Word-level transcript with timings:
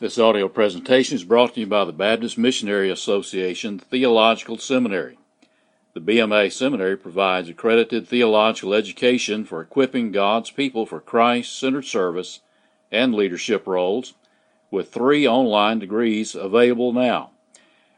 This 0.00 0.18
audio 0.18 0.48
presentation 0.48 1.16
is 1.16 1.24
brought 1.24 1.52
to 1.52 1.60
you 1.60 1.66
by 1.66 1.84
the 1.84 1.92
Baptist 1.92 2.38
Missionary 2.38 2.90
Association 2.90 3.78
Theological 3.78 4.56
Seminary. 4.56 5.18
The 5.92 6.00
BMA 6.00 6.50
Seminary 6.50 6.96
provides 6.96 7.50
accredited 7.50 8.08
theological 8.08 8.72
education 8.72 9.44
for 9.44 9.60
equipping 9.60 10.10
God's 10.10 10.50
people 10.50 10.86
for 10.86 11.00
Christ 11.00 11.58
centered 11.58 11.84
service 11.84 12.40
and 12.90 13.14
leadership 13.14 13.66
roles, 13.66 14.14
with 14.70 14.90
three 14.90 15.28
online 15.28 15.80
degrees 15.80 16.34
available 16.34 16.94
now. 16.94 17.32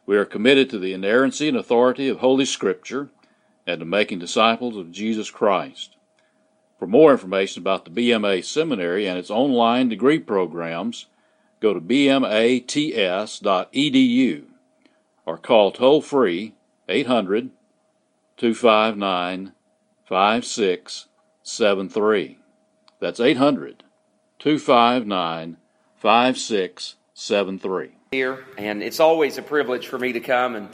We 0.05 0.17
are 0.17 0.25
committed 0.25 0.71
to 0.71 0.81
the 0.81 0.95
inerrancy 0.95 1.47
and 1.47 1.57
authority 1.57 2.09
of 2.09 2.19
Holy 2.19 2.47
Scripture 2.47 3.11
and 3.65 3.79
to 3.79 3.87
making 3.87 4.19
disciples 4.19 4.77
of 4.77 4.91
Jesus 4.91 5.31
Christ. 5.31 5.95
For 6.81 6.89
more 6.89 7.13
information 7.13 7.63
about 7.63 7.85
the 7.85 7.93
BMA 7.93 8.45
Seminary 8.45 9.07
and 9.07 9.21
its 9.21 9.31
online 9.31 9.89
degree 9.89 10.19
programs, 10.19 11.07
go 11.63 11.73
to 11.73 11.81
bmats.edu 11.81 12.65
or 15.25 15.39
call 15.39 15.71
toll 15.71 16.03
free 16.03 16.55
800 16.89 17.51
259 18.37 19.53
5673. 20.05 22.39
That's 22.99 23.21
800 23.21 23.85
259 24.41 25.57
5673. 25.97 27.91
Here, 28.11 28.45
and 28.59 28.83
it's 28.83 28.99
always 28.99 29.39
a 29.39 29.43
privilege 29.43 29.87
for 29.87 29.97
me 29.99 30.13
to 30.13 30.19
come 30.21 30.57
and 30.57 30.69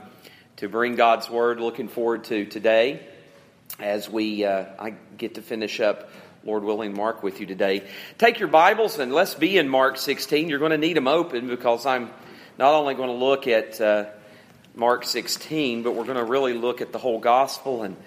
to 0.56 0.70
bring 0.70 0.96
God's 0.96 1.28
Word. 1.28 1.60
Looking 1.60 1.88
forward 1.88 2.24
to 2.24 2.46
today 2.46 3.06
as 3.78 4.08
we 4.08 4.46
uh, 4.46 4.64
I 4.78 4.94
get 5.18 5.34
to 5.34 5.42
finish 5.42 5.80
up, 5.80 6.08
Lord 6.48 6.64
willing, 6.64 6.94
Mark 6.94 7.22
with 7.22 7.40
you 7.40 7.46
today. 7.46 7.86
Take 8.16 8.38
your 8.38 8.48
Bibles 8.48 8.98
and 8.98 9.12
let's 9.12 9.34
be 9.34 9.58
in 9.58 9.68
Mark 9.68 9.98
16. 9.98 10.48
You're 10.48 10.58
going 10.58 10.70
to 10.70 10.78
need 10.78 10.96
them 10.96 11.06
open 11.06 11.46
because 11.46 11.84
I'm 11.84 12.08
not 12.56 12.72
only 12.72 12.94
going 12.94 13.10
to 13.10 13.14
look 13.14 13.46
at 13.46 13.78
uh, 13.78 14.06
Mark 14.74 15.04
16, 15.04 15.82
but 15.82 15.94
we're 15.94 16.06
going 16.06 16.16
to 16.16 16.24
really 16.24 16.54
look 16.54 16.80
at 16.80 16.90
the 16.90 16.96
whole 16.96 17.18
gospel 17.20 17.82
and 17.82 17.98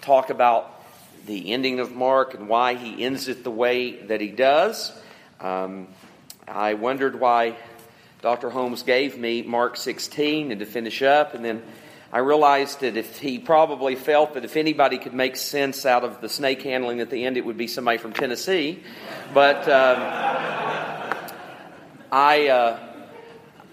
talk 0.00 0.30
about 0.30 0.82
the 1.26 1.52
ending 1.52 1.78
of 1.78 1.94
Mark 1.94 2.32
and 2.32 2.48
why 2.48 2.72
he 2.74 3.04
ends 3.04 3.28
it 3.28 3.44
the 3.44 3.50
way 3.50 3.96
that 4.06 4.22
he 4.22 4.28
does. 4.28 4.98
Um, 5.38 5.86
I 6.48 6.72
wondered 6.72 7.20
why 7.20 7.54
Dr. 8.22 8.48
Holmes 8.48 8.82
gave 8.82 9.18
me 9.18 9.42
Mark 9.42 9.76
16 9.76 10.52
and 10.52 10.60
to 10.60 10.64
finish 10.64 11.02
up, 11.02 11.34
and 11.34 11.44
then 11.44 11.62
I 12.12 12.18
realized 12.18 12.80
that 12.80 12.96
if 12.96 13.18
he 13.18 13.38
probably 13.38 13.94
felt 13.94 14.34
that 14.34 14.44
if 14.44 14.56
anybody 14.56 14.98
could 14.98 15.14
make 15.14 15.36
sense 15.36 15.86
out 15.86 16.02
of 16.02 16.20
the 16.20 16.28
snake 16.28 16.62
handling 16.62 17.00
at 17.00 17.08
the 17.08 17.24
end, 17.24 17.36
it 17.36 17.44
would 17.44 17.56
be 17.56 17.68
somebody 17.68 17.98
from 17.98 18.12
Tennessee. 18.12 18.82
But 19.32 19.68
um, 19.68 20.02
I, 22.10 22.48
uh, 22.48 22.78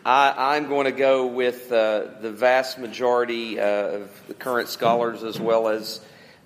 I, 0.05 0.58
am 0.58 0.67
going 0.67 0.85
to 0.85 0.91
go 0.91 1.25
with 1.25 1.71
uh, 1.71 2.03
the 2.21 2.31
vast 2.31 2.77
majority 2.77 3.59
uh, 3.59 3.65
of 3.65 4.27
the 4.27 4.35
current 4.35 4.69
scholars 4.69 5.23
as 5.23 5.39
well 5.39 5.67
as 5.67 5.99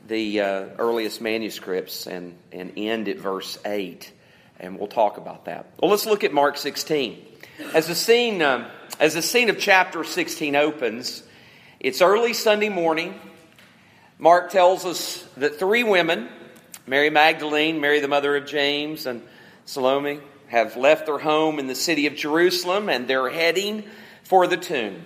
the 0.07 0.39
uh, 0.39 0.65
earliest 0.79 1.19
manuscripts 1.19 2.07
and, 2.07 2.37
and 2.53 2.71
end 2.77 3.09
at 3.09 3.17
verse 3.17 3.57
8. 3.65 4.13
And 4.61 4.79
we'll 4.79 4.87
talk 4.87 5.17
about 5.17 5.45
that. 5.45 5.65
Well, 5.81 5.91
let's 5.91 6.05
look 6.05 6.23
at 6.23 6.31
Mark 6.31 6.55
16. 6.55 7.21
As 7.73 7.87
the 7.87 7.95
scene, 7.95 8.41
um, 8.41 8.67
as 8.97 9.13
the 9.13 9.21
scene 9.21 9.49
of 9.49 9.59
chapter 9.59 10.05
16 10.05 10.55
opens, 10.55 11.23
it's 11.83 12.03
early 12.03 12.33
Sunday 12.33 12.69
morning. 12.69 13.19
Mark 14.19 14.51
tells 14.51 14.85
us 14.85 15.27
that 15.37 15.57
three 15.57 15.83
women, 15.83 16.29
Mary 16.85 17.09
Magdalene, 17.09 17.81
Mary 17.81 17.99
the 17.99 18.07
mother 18.07 18.35
of 18.35 18.45
James, 18.45 19.07
and 19.07 19.23
Salome, 19.65 20.19
have 20.45 20.77
left 20.77 21.07
their 21.07 21.17
home 21.17 21.57
in 21.57 21.65
the 21.65 21.73
city 21.73 22.05
of 22.05 22.15
Jerusalem 22.15 22.87
and 22.87 23.07
they're 23.07 23.31
heading 23.31 23.83
for 24.21 24.45
the 24.45 24.57
tomb 24.57 25.03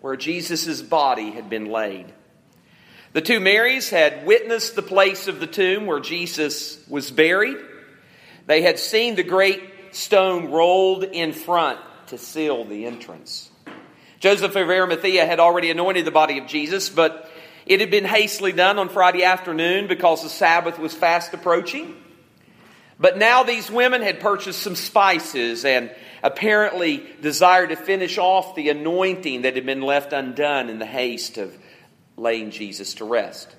where 0.00 0.16
Jesus' 0.16 0.82
body 0.82 1.30
had 1.30 1.48
been 1.48 1.66
laid. 1.66 2.12
The 3.12 3.20
two 3.20 3.38
Marys 3.38 3.88
had 3.88 4.26
witnessed 4.26 4.74
the 4.74 4.82
place 4.82 5.28
of 5.28 5.38
the 5.38 5.46
tomb 5.46 5.86
where 5.86 6.00
Jesus 6.00 6.84
was 6.88 7.08
buried. 7.08 7.58
They 8.46 8.62
had 8.62 8.80
seen 8.80 9.14
the 9.14 9.22
great 9.22 9.62
stone 9.92 10.50
rolled 10.50 11.04
in 11.04 11.32
front 11.32 11.78
to 12.08 12.18
seal 12.18 12.64
the 12.64 12.84
entrance. 12.84 13.48
Joseph 14.20 14.56
of 14.56 14.68
Arimathea 14.68 15.26
had 15.26 15.40
already 15.40 15.70
anointed 15.70 16.04
the 16.04 16.10
body 16.10 16.38
of 16.38 16.46
Jesus, 16.46 16.88
but 16.88 17.30
it 17.66 17.80
had 17.80 17.90
been 17.90 18.04
hastily 18.04 18.52
done 18.52 18.78
on 18.78 18.88
Friday 18.88 19.24
afternoon 19.24 19.88
because 19.88 20.22
the 20.22 20.28
Sabbath 20.28 20.78
was 20.78 20.94
fast 20.94 21.34
approaching. 21.34 21.96
But 22.98 23.18
now 23.18 23.42
these 23.42 23.70
women 23.70 24.02
had 24.02 24.20
purchased 24.20 24.62
some 24.62 24.74
spices 24.74 25.64
and 25.64 25.94
apparently 26.22 27.04
desired 27.20 27.68
to 27.68 27.76
finish 27.76 28.16
off 28.16 28.54
the 28.54 28.70
anointing 28.70 29.42
that 29.42 29.54
had 29.54 29.66
been 29.66 29.82
left 29.82 30.12
undone 30.12 30.70
in 30.70 30.78
the 30.78 30.86
haste 30.86 31.36
of 31.36 31.56
laying 32.16 32.50
Jesus 32.50 32.94
to 32.94 33.04
rest. 33.04 33.54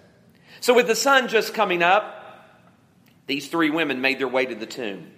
So, 0.59 0.73
with 0.73 0.87
the 0.87 0.95
sun 0.95 1.27
just 1.27 1.53
coming 1.53 1.83
up, 1.83 2.15
these 3.27 3.47
three 3.47 3.69
women 3.69 4.01
made 4.01 4.19
their 4.19 4.27
way 4.27 4.45
to 4.47 4.55
the 4.55 4.65
tomb. 4.65 5.11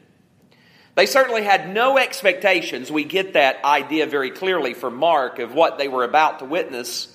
They 0.95 1.05
certainly 1.05 1.43
had 1.43 1.73
no 1.73 1.97
expectations. 1.97 2.91
We 2.91 3.03
get 3.03 3.33
that 3.33 3.63
idea 3.63 4.05
very 4.07 4.31
clearly 4.31 4.73
from 4.73 4.95
Mark 4.95 5.39
of 5.39 5.53
what 5.53 5.77
they 5.77 5.87
were 5.87 6.03
about 6.03 6.39
to 6.39 6.45
witness. 6.45 7.07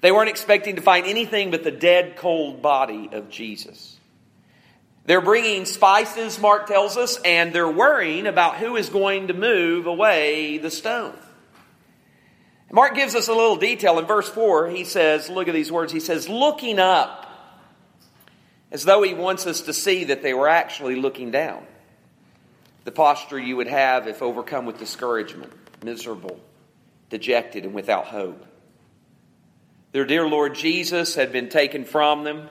They 0.00 0.10
weren't 0.10 0.30
expecting 0.30 0.76
to 0.76 0.82
find 0.82 1.06
anything 1.06 1.50
but 1.50 1.62
the 1.62 1.70
dead, 1.70 2.16
cold 2.16 2.62
body 2.62 3.10
of 3.12 3.30
Jesus. 3.30 3.96
They're 5.04 5.20
bringing 5.20 5.64
spices, 5.64 6.38
Mark 6.38 6.66
tells 6.66 6.96
us, 6.96 7.18
and 7.24 7.52
they're 7.52 7.70
worrying 7.70 8.26
about 8.26 8.56
who 8.56 8.76
is 8.76 8.88
going 8.88 9.28
to 9.28 9.34
move 9.34 9.86
away 9.86 10.58
the 10.58 10.70
stone. 10.70 11.16
Mark 12.72 12.94
gives 12.94 13.16
us 13.16 13.28
a 13.28 13.34
little 13.34 13.56
detail 13.56 13.98
in 13.98 14.06
verse 14.06 14.28
4. 14.28 14.68
He 14.68 14.84
says, 14.84 15.28
Look 15.28 15.48
at 15.48 15.54
these 15.54 15.72
words. 15.72 15.92
He 15.92 15.98
says, 15.98 16.28
looking 16.28 16.78
up, 16.78 17.26
as 18.70 18.84
though 18.84 19.02
he 19.02 19.14
wants 19.14 19.46
us 19.46 19.62
to 19.62 19.72
see 19.72 20.04
that 20.04 20.22
they 20.22 20.32
were 20.32 20.48
actually 20.48 20.94
looking 20.94 21.32
down 21.32 21.66
the 22.84 22.92
posture 22.92 23.38
you 23.38 23.56
would 23.56 23.66
have 23.66 24.06
if 24.06 24.22
overcome 24.22 24.66
with 24.66 24.78
discouragement, 24.78 25.52
miserable, 25.84 26.40
dejected, 27.08 27.64
and 27.64 27.74
without 27.74 28.06
hope. 28.06 28.44
Their 29.92 30.04
dear 30.04 30.26
Lord 30.26 30.54
Jesus 30.54 31.14
had 31.14 31.32
been 31.32 31.48
taken 31.48 31.84
from 31.84 32.24
them. 32.24 32.48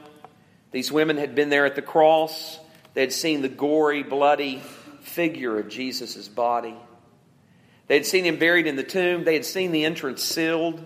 These 0.71 0.91
women 0.91 1.17
had 1.17 1.35
been 1.35 1.49
there 1.49 1.65
at 1.65 1.75
the 1.75 1.81
cross. 1.81 2.59
They 2.93 3.01
had 3.01 3.13
seen 3.13 3.41
the 3.41 3.49
gory, 3.49 4.03
bloody 4.03 4.61
figure 5.01 5.57
of 5.57 5.69
Jesus' 5.69 6.27
body. 6.27 6.75
They 7.87 7.95
had 7.95 8.05
seen 8.05 8.25
him 8.25 8.37
buried 8.37 8.67
in 8.67 8.75
the 8.75 8.83
tomb. 8.83 9.23
They 9.23 9.33
had 9.33 9.45
seen 9.45 9.71
the 9.71 9.85
entrance 9.85 10.21
sealed 10.21 10.83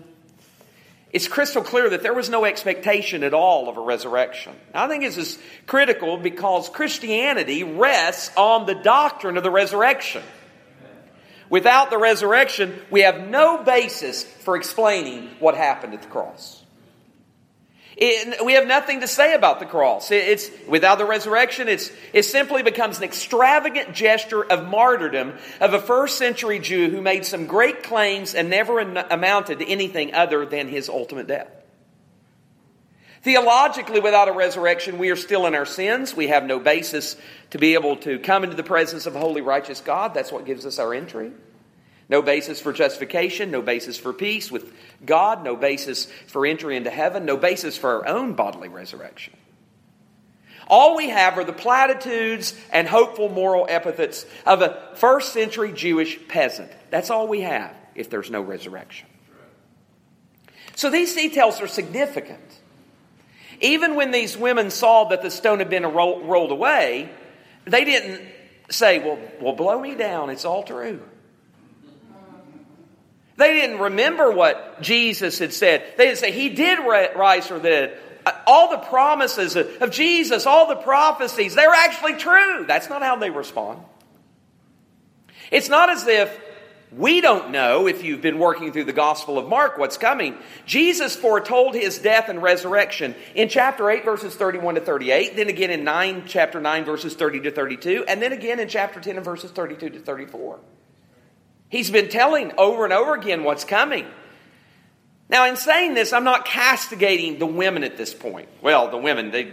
it's 1.13 1.27
crystal 1.27 1.61
clear 1.61 1.91
that 1.91 2.01
there 2.01 2.13
was 2.13 2.27
no 2.27 2.43
expectation 2.43 3.23
at 3.23 3.35
all 3.35 3.69
of 3.69 3.77
a 3.77 3.81
resurrection. 3.81 4.55
I 4.73 4.87
think 4.87 5.03
this 5.03 5.17
is 5.17 5.37
critical 5.67 6.17
because 6.17 6.69
Christianity 6.69 7.63
rests 7.63 8.31
on 8.35 8.65
the 8.65 8.73
doctrine 8.73 9.37
of 9.37 9.43
the 9.43 9.51
resurrection. 9.51 10.23
Without 11.51 11.91
the 11.91 11.99
resurrection, 11.99 12.81
we 12.89 13.01
have 13.01 13.27
no 13.27 13.63
basis 13.63 14.23
for 14.23 14.55
explaining 14.55 15.29
what 15.39 15.55
happened 15.55 15.93
at 15.93 16.01
the 16.01 16.07
cross. 16.07 16.62
It, 17.95 18.43
we 18.43 18.53
have 18.53 18.67
nothing 18.67 19.01
to 19.01 19.07
say 19.07 19.33
about 19.35 19.59
the 19.59 19.65
cross. 19.65 20.11
It, 20.11 20.27
it's 20.27 20.49
without 20.67 20.97
the 20.97 21.05
resurrection, 21.05 21.67
it's, 21.67 21.91
it 22.11 22.23
simply 22.23 22.63
becomes 22.63 22.97
an 22.97 23.03
extravagant 23.03 23.93
gesture 23.93 24.43
of 24.43 24.67
martyrdom 24.67 25.33
of 25.61 25.73
a 25.73 25.79
first 25.79 26.17
century 26.17 26.59
Jew 26.59 26.89
who 26.89 27.01
made 27.01 27.25
some 27.25 27.45
great 27.45 27.83
claims 27.83 28.33
and 28.33 28.49
never 28.49 28.79
amounted 28.79 29.59
to 29.59 29.67
anything 29.67 30.13
other 30.13 30.45
than 30.45 30.67
his 30.67 30.89
ultimate 30.89 31.27
death. 31.27 31.49
Theologically, 33.21 34.01
without 34.01 34.27
a 34.27 34.33
resurrection, 34.33 34.97
we 34.97 35.09
are 35.09 35.15
still 35.15 35.45
in 35.45 35.55
our 35.55 35.65
sins. 35.65 36.13
We 36.13 36.27
have 36.27 36.43
no 36.43 36.59
basis 36.59 37.15
to 37.51 37.57
be 37.57 37.75
able 37.75 37.95
to 37.97 38.19
come 38.19 38.43
into 38.43 38.57
the 38.57 38.63
presence 38.63 39.05
of 39.05 39.15
a 39.15 39.19
holy, 39.19 39.39
righteous 39.39 39.79
God. 39.79 40.13
That's 40.13 40.29
what 40.29 40.45
gives 40.45 40.65
us 40.65 40.77
our 40.77 40.93
entry. 40.93 41.31
No 42.09 42.21
basis 42.21 42.59
for 42.59 42.73
justification, 42.73 43.49
no 43.51 43.61
basis 43.61 43.97
for 43.97 44.13
peace 44.13 44.51
with 44.51 44.73
God, 45.05 45.43
no 45.43 45.55
basis 45.55 46.05
for 46.27 46.45
entry 46.45 46.75
into 46.75 46.89
heaven, 46.89 47.25
no 47.25 47.37
basis 47.37 47.77
for 47.77 48.05
our 48.05 48.07
own 48.07 48.33
bodily 48.33 48.67
resurrection. 48.67 49.33
All 50.67 50.95
we 50.95 51.09
have 51.09 51.37
are 51.37 51.43
the 51.43 51.53
platitudes 51.53 52.55
and 52.71 52.87
hopeful 52.87 53.29
moral 53.29 53.65
epithets 53.69 54.25
of 54.45 54.61
a 54.61 54.91
first 54.95 55.33
century 55.33 55.71
Jewish 55.73 56.27
peasant. 56.27 56.71
That's 56.89 57.09
all 57.09 57.27
we 57.27 57.41
have 57.41 57.75
if 57.95 58.09
there's 58.09 58.31
no 58.31 58.41
resurrection. 58.41 59.07
So 60.75 60.89
these 60.89 61.13
details 61.13 61.61
are 61.61 61.67
significant. 61.67 62.39
Even 63.61 63.95
when 63.95 64.11
these 64.11 64.37
women 64.37 64.71
saw 64.71 65.05
that 65.05 65.21
the 65.21 65.29
stone 65.29 65.59
had 65.59 65.69
been 65.69 65.85
rolled 65.85 66.51
away, 66.51 67.09
they 67.65 67.85
didn't 67.85 68.21
say, 68.69 68.99
Well, 68.99 69.19
well 69.39 69.53
blow 69.53 69.79
me 69.79 69.95
down, 69.95 70.29
it's 70.29 70.45
all 70.45 70.63
true. 70.63 71.01
They 73.35 73.53
didn't 73.53 73.79
remember 73.79 74.31
what 74.31 74.81
Jesus 74.81 75.39
had 75.39 75.53
said. 75.53 75.83
They 75.97 76.05
didn't 76.05 76.19
say, 76.19 76.31
He 76.31 76.49
did 76.49 76.79
rise 76.79 77.47
from 77.47 77.61
the 77.61 77.69
dead. 77.69 77.99
Uh, 78.25 78.31
all 78.47 78.69
the 78.69 78.77
promises 78.77 79.55
of 79.55 79.91
Jesus, 79.91 80.45
all 80.45 80.67
the 80.67 80.75
prophecies, 80.75 81.55
they're 81.55 81.69
actually 81.69 82.13
true. 82.13 82.65
That's 82.67 82.89
not 82.89 83.01
how 83.01 83.17
they 83.17 83.29
respond. 83.29 83.79
It's 85.51 85.67
not 85.67 85.89
as 85.89 86.07
if 86.07 86.39
We 86.95 87.21
don't 87.21 87.49
know, 87.49 87.87
if 87.87 88.03
you've 88.03 88.21
been 88.21 88.37
working 88.37 88.71
through 88.71 88.83
the 88.83 88.93
Gospel 88.93 89.39
of 89.39 89.47
Mark, 89.47 89.79
what's 89.79 89.97
coming. 89.97 90.37
Jesus 90.67 91.15
foretold 91.15 91.73
his 91.73 91.97
death 91.97 92.29
and 92.29 92.41
resurrection 92.41 93.15
in 93.33 93.49
chapter 93.49 93.89
8, 93.89 94.05
verses 94.05 94.35
31 94.35 94.75
to 94.75 94.81
38, 94.81 95.35
then 95.35 95.49
again 95.49 95.71
in 95.71 95.83
9, 95.83 96.25
chapter 96.27 96.61
9, 96.61 96.85
verses 96.85 97.15
30 97.15 97.41
to 97.41 97.51
32, 97.51 98.05
and 98.07 98.21
then 98.21 98.31
again 98.31 98.59
in 98.59 98.67
chapter 98.67 98.99
10 98.99 99.15
and 99.15 99.25
verses 99.25 99.49
32 99.49 99.89
to 99.89 99.99
34. 99.99 100.59
He's 101.73 101.89
been 101.89 102.07
telling 102.07 102.51
over 102.59 102.83
and 102.83 102.93
over 102.93 103.15
again 103.15 103.43
what's 103.43 103.63
coming. 103.63 104.05
Now, 105.27 105.47
in 105.47 105.55
saying 105.55 105.95
this, 105.95 106.13
I'm 106.13 106.23
not 106.23 106.45
castigating 106.45 107.39
the 107.39 107.47
women 107.47 107.83
at 107.83 107.97
this 107.97 108.13
point. 108.13 108.47
Well, 108.61 108.91
the 108.91 108.97
women, 108.97 109.31
they, 109.31 109.51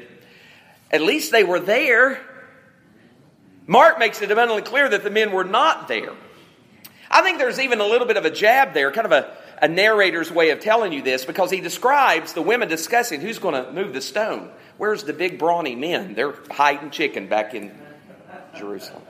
at 0.90 1.00
least 1.00 1.32
they 1.32 1.44
were 1.44 1.60
there. 1.60 2.20
Mark 3.66 3.98
makes 3.98 4.20
it 4.20 4.30
abundantly 4.30 4.60
clear 4.60 4.86
that 4.86 5.02
the 5.02 5.08
men 5.08 5.32
were 5.32 5.44
not 5.44 5.88
there. 5.88 6.12
I 7.10 7.22
think 7.22 7.38
there's 7.38 7.58
even 7.58 7.80
a 7.80 7.86
little 7.86 8.06
bit 8.06 8.18
of 8.18 8.26
a 8.26 8.30
jab 8.30 8.74
there, 8.74 8.92
kind 8.92 9.06
of 9.06 9.12
a, 9.12 9.34
a 9.62 9.68
narrator's 9.68 10.30
way 10.30 10.50
of 10.50 10.60
telling 10.60 10.92
you 10.92 11.00
this, 11.00 11.24
because 11.24 11.50
he 11.50 11.62
describes 11.62 12.34
the 12.34 12.42
women 12.42 12.68
discussing 12.68 13.22
who's 13.22 13.38
going 13.38 13.54
to 13.54 13.72
move 13.72 13.94
the 13.94 14.02
stone. 14.02 14.50
Where's 14.76 15.04
the 15.04 15.14
big 15.14 15.38
brawny 15.38 15.74
men? 15.74 16.12
They're 16.12 16.34
hiding 16.50 16.90
chicken 16.90 17.28
back 17.28 17.54
in 17.54 17.72
Jerusalem. 18.58 19.04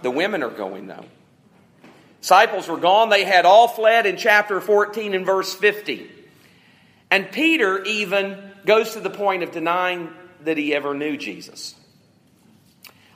The 0.00 0.10
women 0.10 0.42
are 0.42 0.48
going, 0.48 0.86
though. 0.86 1.04
Disciples 2.26 2.66
were 2.66 2.76
gone. 2.76 3.08
They 3.08 3.22
had 3.22 3.46
all 3.46 3.68
fled 3.68 4.04
in 4.04 4.16
chapter 4.16 4.60
14 4.60 5.14
and 5.14 5.24
verse 5.24 5.54
50. 5.54 6.10
And 7.08 7.30
Peter 7.30 7.84
even 7.84 8.50
goes 8.64 8.94
to 8.94 9.00
the 9.00 9.10
point 9.10 9.44
of 9.44 9.52
denying 9.52 10.10
that 10.40 10.58
he 10.58 10.74
ever 10.74 10.92
knew 10.92 11.16
Jesus. 11.16 11.76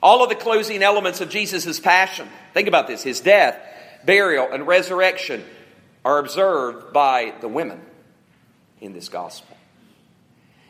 All 0.01 0.23
of 0.23 0.29
the 0.29 0.35
closing 0.35 0.81
elements 0.81 1.19
of 1.19 1.27
Jesus' 1.27 1.77
passion, 1.77 2.29
think 2.53 2.69
about 2.69 2.87
this 2.87 3.03
his 3.03 3.19
death, 3.19 3.59
burial, 4.05 4.47
and 4.49 4.65
resurrection 4.65 5.43
are 6.05 6.19
observed 6.19 6.93
by 6.93 7.33
the 7.41 7.49
women 7.49 7.81
in 8.79 8.93
this 8.93 9.09
gospel. 9.09 9.57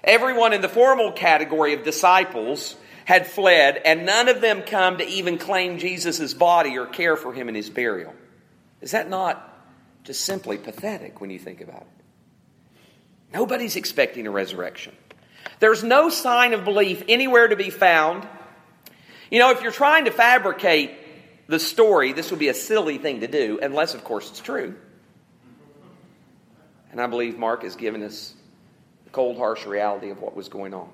Everyone 0.03 0.51
in 0.51 0.61
the 0.61 0.67
formal 0.67 1.11
category 1.11 1.75
of 1.75 1.83
disciples 1.83 2.75
had 3.05 3.27
fled, 3.27 3.79
and 3.85 4.07
none 4.07 4.29
of 4.29 4.41
them 4.41 4.63
come 4.63 4.97
to 4.97 5.07
even 5.07 5.37
claim 5.37 5.77
Jesus' 5.77 6.33
body 6.33 6.79
or 6.79 6.87
care 6.87 7.15
for 7.15 7.33
him 7.33 7.47
in 7.47 7.53
his 7.53 7.69
burial. 7.69 8.15
Is 8.81 8.91
that 8.91 9.09
not 9.09 9.47
just 10.03 10.21
simply 10.21 10.57
pathetic 10.57 11.21
when 11.21 11.29
you 11.29 11.39
think 11.39 11.61
about 11.61 11.81
it? 11.81 11.87
Nobody's 13.33 13.75
expecting 13.75 14.27
a 14.27 14.31
resurrection. 14.31 14.93
There's 15.59 15.83
no 15.83 16.09
sign 16.09 16.53
of 16.53 16.65
belief 16.65 17.03
anywhere 17.07 17.47
to 17.47 17.55
be 17.55 17.69
found 17.69 18.27
you 19.31 19.39
know, 19.39 19.51
if 19.51 19.61
you're 19.61 19.71
trying 19.71 20.05
to 20.05 20.11
fabricate 20.11 20.91
the 21.47 21.57
story, 21.57 22.11
this 22.11 22.29
would 22.31 22.39
be 22.39 22.49
a 22.49 22.53
silly 22.53 22.97
thing 22.97 23.21
to 23.21 23.27
do, 23.27 23.59
unless, 23.61 23.93
of 23.95 24.03
course, 24.03 24.29
it's 24.29 24.41
true. 24.41 24.75
And 26.91 26.99
I 26.99 27.07
believe 27.07 27.39
Mark 27.39 27.63
has 27.63 27.77
given 27.77 28.03
us 28.03 28.33
the 29.05 29.09
cold, 29.11 29.37
harsh 29.37 29.65
reality 29.65 30.09
of 30.09 30.21
what 30.21 30.35
was 30.35 30.49
going 30.49 30.73
on. 30.73 30.89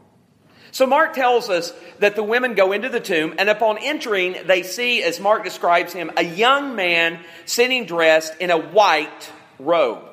So 0.72 0.86
Mark 0.86 1.14
tells 1.14 1.50
us 1.50 1.74
that 2.00 2.16
the 2.16 2.24
women 2.24 2.54
go 2.54 2.72
into 2.72 2.90
the 2.90 3.00
tomb, 3.00 3.36
and 3.38 3.50
upon 3.50 3.78
entering, 3.78 4.36
they 4.46 4.64
see, 4.64 5.02
as 5.02 5.20
Mark 5.20 5.44
describes 5.44 5.94
him, 5.94 6.12
a 6.18 6.24
young 6.24 6.76
man 6.76 7.20
sitting 7.46 7.86
dressed 7.86 8.36
in 8.40 8.52
a 8.52 8.58
white 8.58 9.32
robe. 9.60 10.04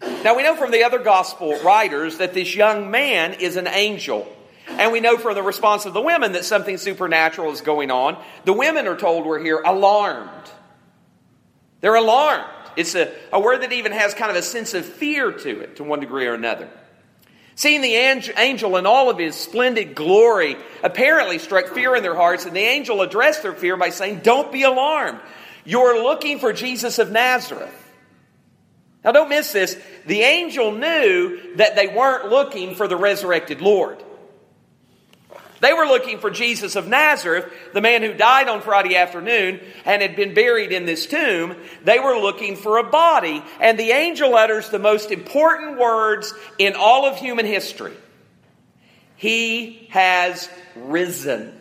Now 0.00 0.36
we 0.36 0.42
know 0.42 0.56
from 0.56 0.70
the 0.70 0.84
other 0.84 0.98
gospel 0.98 1.58
writers 1.60 2.18
that 2.18 2.34
this 2.34 2.54
young 2.54 2.90
man 2.90 3.34
is 3.34 3.56
an 3.56 3.66
angel. 3.66 4.26
And 4.68 4.92
we 4.92 5.00
know 5.00 5.18
from 5.18 5.34
the 5.34 5.42
response 5.42 5.84
of 5.84 5.94
the 5.94 6.00
women 6.00 6.32
that 6.32 6.44
something 6.44 6.78
supernatural 6.78 7.52
is 7.52 7.60
going 7.60 7.90
on. 7.90 8.22
The 8.44 8.52
women 8.52 8.86
are 8.86 8.96
told 8.96 9.26
we're 9.26 9.42
here 9.42 9.60
alarmed. 9.60 10.50
They're 11.80 11.96
alarmed. 11.96 12.44
It's 12.76 12.94
a, 12.94 13.12
a 13.32 13.40
word 13.40 13.62
that 13.62 13.72
even 13.72 13.92
has 13.92 14.14
kind 14.14 14.30
of 14.30 14.36
a 14.36 14.42
sense 14.42 14.74
of 14.74 14.84
fear 14.84 15.32
to 15.32 15.60
it, 15.60 15.76
to 15.76 15.84
one 15.84 16.00
degree 16.00 16.26
or 16.26 16.34
another. 16.34 16.70
Seeing 17.54 17.82
the 17.82 17.94
angel 17.94 18.76
in 18.76 18.86
all 18.86 19.10
of 19.10 19.18
his 19.18 19.34
splendid 19.34 19.94
glory 19.94 20.56
apparently 20.82 21.38
struck 21.38 21.68
fear 21.68 21.94
in 21.94 22.02
their 22.02 22.14
hearts, 22.14 22.46
and 22.46 22.56
the 22.56 22.60
angel 22.60 23.02
addressed 23.02 23.42
their 23.42 23.52
fear 23.52 23.76
by 23.76 23.90
saying, 23.90 24.20
Don't 24.20 24.50
be 24.50 24.62
alarmed. 24.62 25.20
You're 25.64 26.02
looking 26.02 26.38
for 26.38 26.52
Jesus 26.52 26.98
of 26.98 27.10
Nazareth. 27.10 27.76
Now, 29.04 29.12
don't 29.12 29.28
miss 29.28 29.52
this. 29.52 29.78
The 30.06 30.22
angel 30.22 30.72
knew 30.72 31.56
that 31.56 31.74
they 31.76 31.88
weren't 31.88 32.28
looking 32.30 32.74
for 32.74 32.86
the 32.86 32.96
resurrected 32.96 33.60
Lord. 33.60 34.02
They 35.60 35.74
were 35.74 35.84
looking 35.84 36.18
for 36.18 36.30
Jesus 36.30 36.74
of 36.74 36.88
Nazareth, 36.88 37.52
the 37.74 37.82
man 37.82 38.02
who 38.02 38.14
died 38.14 38.48
on 38.48 38.62
Friday 38.62 38.96
afternoon 38.96 39.60
and 39.84 40.00
had 40.00 40.16
been 40.16 40.32
buried 40.32 40.72
in 40.72 40.86
this 40.86 41.06
tomb. 41.06 41.54
They 41.84 41.98
were 41.98 42.18
looking 42.18 42.56
for 42.56 42.78
a 42.78 42.90
body. 42.90 43.42
And 43.60 43.78
the 43.78 43.90
angel 43.90 44.34
utters 44.34 44.70
the 44.70 44.78
most 44.78 45.10
important 45.10 45.78
words 45.78 46.32
in 46.58 46.74
all 46.76 47.06
of 47.06 47.18
human 47.18 47.46
history 47.46 47.94
He 49.16 49.88
has 49.90 50.48
risen. 50.74 51.54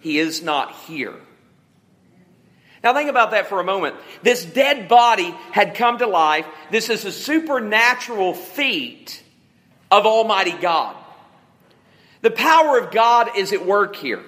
He 0.00 0.18
is 0.18 0.42
not 0.42 0.74
here. 0.86 1.14
Now, 2.84 2.92
think 2.94 3.08
about 3.08 3.30
that 3.30 3.46
for 3.46 3.60
a 3.60 3.64
moment. 3.64 3.94
This 4.22 4.44
dead 4.44 4.88
body 4.88 5.32
had 5.52 5.76
come 5.76 5.98
to 5.98 6.06
life. 6.06 6.46
This 6.70 6.90
is 6.90 7.04
a 7.04 7.12
supernatural 7.12 8.34
feat 8.34 9.22
of 9.90 10.04
Almighty 10.04 10.52
God. 10.52 10.96
The 12.22 12.30
power 12.30 12.78
of 12.78 12.92
God 12.92 13.36
is 13.36 13.52
at 13.52 13.66
work 13.66 13.96
here. 13.96 14.22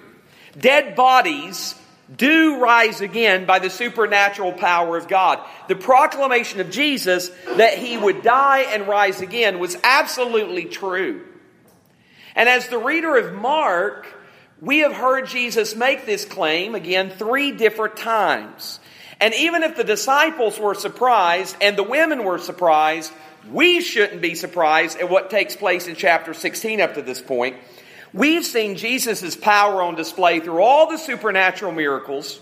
Dead 0.57 0.95
bodies 0.95 1.75
do 2.15 2.59
rise 2.59 3.01
again 3.01 3.45
by 3.45 3.59
the 3.59 3.69
supernatural 3.69 4.53
power 4.53 4.95
of 4.97 5.07
God. 5.07 5.39
The 5.67 5.75
proclamation 5.75 6.59
of 6.59 6.69
Jesus 6.69 7.29
that 7.55 7.77
he 7.77 7.97
would 7.97 8.21
die 8.21 8.61
and 8.69 8.87
rise 8.87 9.21
again 9.21 9.59
was 9.59 9.75
absolutely 9.83 10.65
true. 10.65 11.25
And 12.35 12.47
as 12.47 12.67
the 12.67 12.77
reader 12.77 13.15
of 13.17 13.33
Mark, 13.33 14.07
we 14.61 14.79
have 14.79 14.93
heard 14.93 15.27
Jesus 15.27 15.75
make 15.75 16.05
this 16.05 16.25
claim 16.25 16.75
again 16.75 17.09
three 17.09 17.51
different 17.51 17.97
times. 17.97 18.79
And 19.19 19.33
even 19.33 19.63
if 19.63 19.77
the 19.77 19.83
disciples 19.83 20.59
were 20.59 20.75
surprised 20.75 21.55
and 21.61 21.77
the 21.77 21.83
women 21.83 22.23
were 22.23 22.37
surprised, 22.37 23.11
we 23.49 23.79
shouldn't 23.79 24.21
be 24.21 24.35
surprised 24.35 24.99
at 24.99 25.09
what 25.09 25.29
takes 25.29 25.55
place 25.55 25.87
in 25.87 25.95
chapter 25.95 26.33
16 26.33 26.81
up 26.81 26.95
to 26.95 27.01
this 27.01 27.21
point 27.21 27.55
We've 28.15 28.45
seen 28.45 28.77
Jesus' 28.77 29.35
power 29.35 29.81
on 29.81 29.95
display 29.95 30.39
through 30.39 30.61
all 30.61 30.89
the 30.89 30.97
supernatural 30.97 31.73
miracles, 31.73 32.39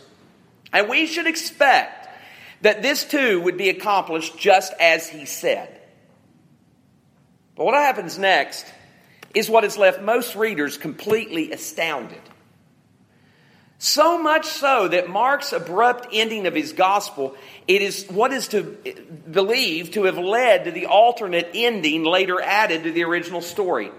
and 0.72 0.88
we 0.88 1.08
should 1.08 1.25
expect 1.25 2.10
that 2.62 2.84
this 2.84 3.04
too 3.04 3.42
would 3.42 3.58
be 3.58 3.70
accomplished 3.70 4.38
just 4.38 4.71
as 4.80 5.09
he 5.09 5.26
said. 5.26 5.81
But 7.56 7.66
what 7.66 7.74
happens 7.74 8.19
next 8.19 8.71
is 9.33 9.50
what 9.50 9.64
has 9.64 9.76
left 9.76 10.00
most 10.00 10.36
readers 10.36 10.78
completely 10.78 11.52
astounded. 11.52 12.21
So 13.80 14.21
much 14.21 14.45
so 14.45 14.90
that 14.90 15.09
Mark's 15.09 15.54
abrupt 15.54 16.09
ending 16.14 16.45
of 16.45 16.54
his 16.54 16.74
gospel, 16.74 17.36
it 17.68 17.81
is 17.81 18.06
what 18.09 18.31
is 18.31 18.50
to 18.50 18.62
believe 18.62 19.90
to 19.94 20.04
have 20.04 20.19
led 20.19 20.66
to 20.66 20.71
the 20.71 20.86
alternate 20.86 21.50
ending 21.56 22.04
later 22.04 22.40
added 22.40 22.83
to 22.83 22.92
the 22.92 23.06
original 23.06 23.42
story 23.42 23.90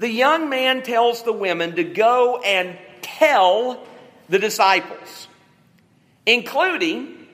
the 0.00 0.10
young 0.10 0.48
man 0.48 0.82
tells 0.82 1.22
the 1.22 1.32
women 1.32 1.76
to 1.76 1.84
go 1.84 2.40
and 2.40 2.76
tell 3.02 3.86
the 4.30 4.38
disciples, 4.38 5.28
including 6.24 7.26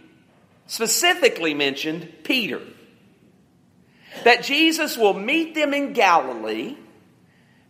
specifically 0.66 1.54
mentioned 1.54 2.12
Peter, 2.25 2.61
that 4.25 4.42
Jesus 4.42 4.99
will 4.99 5.14
meet 5.14 5.54
them 5.54 5.73
in 5.75 5.92
Galilee, 5.92 6.76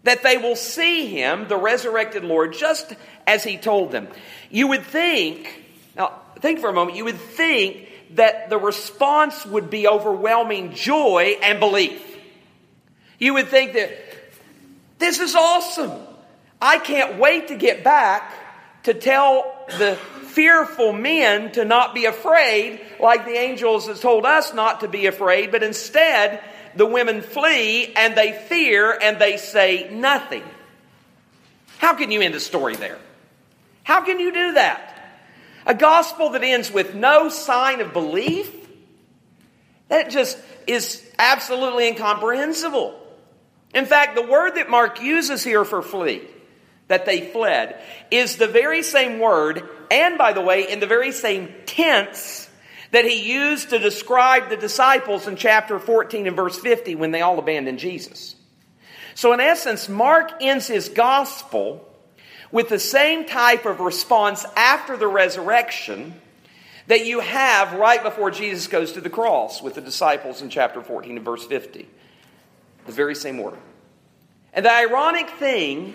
that 0.05 0.23
they 0.23 0.39
will 0.39 0.57
see 0.57 1.09
him, 1.09 1.47
the 1.47 1.59
resurrected 1.59 2.25
Lord, 2.25 2.55
just 2.55 2.95
as 3.27 3.45
he 3.45 3.59
told 3.59 3.93
them. 3.93 4.09
You 4.51 4.69
would 4.69 4.85
think, 4.85 5.63
now 5.95 6.23
think 6.41 6.61
for 6.61 6.71
a 6.71 6.73
moment, 6.73 6.97
you 6.97 7.05
would 7.05 7.21
think 7.21 7.87
that 8.13 8.49
the 8.49 8.57
response 8.59 9.45
would 9.45 9.69
be 9.69 9.87
overwhelming 9.87 10.73
joy 10.73 11.37
and 11.43 11.61
belief. 11.61 12.03
You 13.19 13.35
would 13.35 13.49
think 13.49 13.75
that 13.75 14.06
this 14.99 15.21
is 15.21 15.35
awesome. 15.35 15.93
I 16.61 16.79
can't 16.79 17.19
wait 17.19 17.49
to 17.49 17.57
get 17.57 17.85
back 17.85 18.33
to 18.85 18.95
tell 18.95 19.67
the 19.79 19.97
fearful 20.29 20.93
men 20.93 21.53
to 21.53 21.65
not 21.65 21.95
be 21.95 22.05
afraid, 22.05 22.81
like 23.01 23.25
the 23.25 23.37
angels 23.37 23.87
has 23.87 24.01
told 24.01 24.25
us 24.25 24.55
not 24.55 24.81
to 24.81 24.89
be 24.89 25.07
afraid, 25.07 25.51
but 25.51 25.63
instead 25.63 26.43
the 26.75 26.87
women 26.87 27.23
flee 27.23 27.93
and 27.95 28.15
they 28.15 28.33
fear 28.33 28.97
and 29.03 29.19
they 29.19 29.39
say 29.39 29.89
nothing. 29.91 30.43
How 31.79 31.95
can 31.95 32.11
you 32.11 32.21
end 32.21 32.35
a 32.35 32.41
story 32.41 32.77
there? 32.77 32.99
How 33.83 34.03
can 34.03 34.19
you 34.19 34.33
do 34.33 34.53
that? 34.53 34.93
A 35.67 35.75
gospel 35.75 36.31
that 36.31 36.43
ends 36.45 36.71
with 36.71 36.95
no 36.95 37.29
sign 37.29 37.81
of 37.81 37.93
belief? 37.93 38.53
That 39.89 40.11
just 40.11 40.39
is 40.67 41.05
absolutely 41.19 41.89
incomprehensible. 41.89 43.06
In 43.75 43.87
fact, 43.87 44.15
the 44.15 44.27
word 44.27 44.53
that 44.53 44.71
Mark 44.71 45.03
uses 45.03 45.45
here 45.45 45.65
for 45.65 45.83
flee, 45.83 46.23
that 46.89 47.07
they 47.07 47.31
fled, 47.31 47.81
is 48.11 48.37
the 48.37 48.47
very 48.47 48.83
same 48.83 49.19
word, 49.19 49.63
and 49.91 50.17
by 50.17 50.33
the 50.33 50.41
way, 50.41 50.71
in 50.71 50.81
the 50.81 50.87
very 50.87 51.13
same 51.13 51.53
tense 51.67 52.49
that 52.93 53.05
he 53.05 53.33
used 53.33 53.71
to 53.71 53.79
describe 53.79 54.49
the 54.49 54.57
disciples 54.57 55.27
in 55.27 55.37
chapter 55.37 55.79
14 55.79 56.27
and 56.27 56.37
verse 56.37 56.59
50 56.59 56.95
when 56.95 57.11
they 57.11 57.21
all 57.21 57.39
abandoned 57.39 57.79
Jesus. 57.79 58.37
So, 59.15 59.33
in 59.33 59.41
essence, 59.41 59.89
Mark 59.89 60.33
ends 60.41 60.67
his 60.67 60.89
gospel 60.89 61.87
with 62.53 62.69
the 62.69 62.79
same 62.79 63.27
type 63.27 63.67
of 63.67 63.81
response 63.81 64.45
after 64.57 64.97
the 64.97 65.09
resurrection 65.09 66.15
that 66.87 67.05
you 67.05 67.21
have 67.21 67.73
right 67.73 68.03
before 68.03 68.31
Jesus 68.31 68.69
goes 68.69 68.93
to 68.93 69.01
the 69.01 69.11
cross 69.11 69.61
with 69.61 69.75
the 69.75 69.81
disciples 69.81 70.43
in 70.43 70.51
chapter 70.51 70.81
14 70.81 71.17
and 71.17 71.25
verse 71.25 71.45
50. 71.45 71.89
The 72.87 72.93
very 72.93 73.15
same 73.15 73.41
order. 73.41 73.59
And 74.53 74.65
the 74.65 74.73
ironic 74.73 75.29
thing 75.31 75.95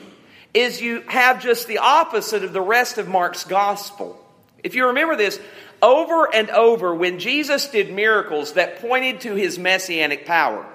is 0.53 0.81
you 0.81 1.01
have 1.07 1.41
just 1.41 1.67
the 1.67 1.79
opposite 1.79 2.43
of 2.43 2.53
the 2.53 2.61
rest 2.61 2.97
of 2.97 3.07
Mark's 3.07 3.43
gospel. 3.43 4.23
If 4.63 4.75
you 4.75 4.87
remember 4.87 5.15
this, 5.15 5.39
over 5.81 6.33
and 6.33 6.49
over, 6.51 6.93
when 6.93 7.17
Jesus 7.19 7.67
did 7.69 7.91
miracles 7.91 8.53
that 8.53 8.81
pointed 8.81 9.21
to 9.21 9.33
his 9.33 9.57
messianic 9.57 10.25
power, 10.25 10.65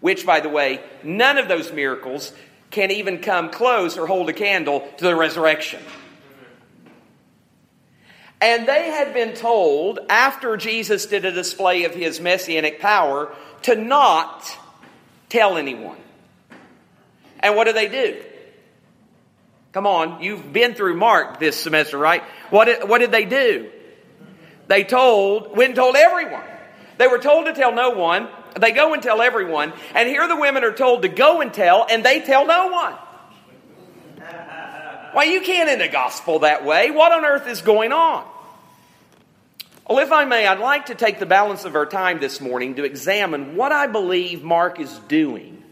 which, 0.00 0.24
by 0.24 0.40
the 0.40 0.48
way, 0.48 0.80
none 1.02 1.38
of 1.38 1.48
those 1.48 1.72
miracles 1.72 2.32
can 2.70 2.90
even 2.90 3.18
come 3.18 3.50
close 3.50 3.98
or 3.98 4.06
hold 4.06 4.28
a 4.28 4.32
candle 4.32 4.88
to 4.98 5.04
the 5.04 5.16
resurrection. 5.16 5.82
And 8.40 8.66
they 8.66 8.90
had 8.90 9.14
been 9.14 9.34
told, 9.34 10.00
after 10.08 10.56
Jesus 10.56 11.06
did 11.06 11.24
a 11.24 11.32
display 11.32 11.84
of 11.84 11.94
his 11.94 12.20
messianic 12.20 12.80
power, 12.80 13.32
to 13.62 13.76
not 13.76 14.58
tell 15.32 15.56
anyone. 15.56 15.96
And 17.40 17.56
what 17.56 17.64
do 17.64 17.72
they 17.72 17.88
do? 17.88 18.22
Come 19.72 19.86
on, 19.86 20.22
you've 20.22 20.52
been 20.52 20.74
through 20.74 20.96
Mark 20.96 21.40
this 21.40 21.56
semester, 21.56 21.96
right? 21.96 22.22
What 22.50 22.66
did, 22.66 22.86
what 22.88 22.98
did 22.98 23.10
they 23.10 23.24
do? 23.24 23.70
They 24.68 24.84
told, 24.84 25.56
went 25.56 25.70
and 25.70 25.76
told 25.76 25.96
everyone. 25.96 26.44
They 26.98 27.06
were 27.06 27.18
told 27.18 27.46
to 27.46 27.54
tell 27.54 27.72
no 27.72 27.90
one. 27.90 28.28
They 28.60 28.72
go 28.72 28.92
and 28.92 29.02
tell 29.02 29.22
everyone. 29.22 29.72
And 29.94 30.08
here 30.08 30.28
the 30.28 30.36
women 30.36 30.62
are 30.62 30.72
told 30.72 31.02
to 31.02 31.08
go 31.08 31.40
and 31.40 31.52
tell, 31.52 31.86
and 31.90 32.04
they 32.04 32.20
tell 32.20 32.46
no 32.46 32.68
one. 32.68 32.94
Why, 35.12 35.24
you 35.24 35.40
can't 35.40 35.68
end 35.68 35.82
a 35.82 35.88
gospel 35.88 36.40
that 36.40 36.64
way. 36.64 36.90
What 36.90 37.12
on 37.12 37.24
earth 37.24 37.46
is 37.46 37.60
going 37.62 37.92
on? 37.92 38.26
Well, 39.88 39.98
if 39.98 40.12
I 40.12 40.24
may, 40.24 40.46
I'd 40.46 40.60
like 40.60 40.86
to 40.86 40.94
take 40.94 41.18
the 41.18 41.26
balance 41.26 41.64
of 41.64 41.74
our 41.74 41.86
time 41.86 42.20
this 42.20 42.40
morning 42.40 42.76
to 42.76 42.84
examine 42.84 43.56
what 43.56 43.72
I 43.72 43.88
believe 43.88 44.42
Mark 44.42 44.78
is 44.78 44.96
doing 45.08 45.62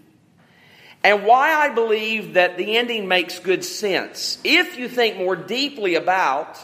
and 1.04 1.24
why 1.24 1.54
I 1.54 1.68
believe 1.70 2.34
that 2.34 2.58
the 2.58 2.76
ending 2.76 3.06
makes 3.06 3.38
good 3.38 3.64
sense 3.64 4.38
if 4.42 4.76
you 4.76 4.88
think 4.88 5.16
more 5.16 5.36
deeply 5.36 5.94
about 5.94 6.58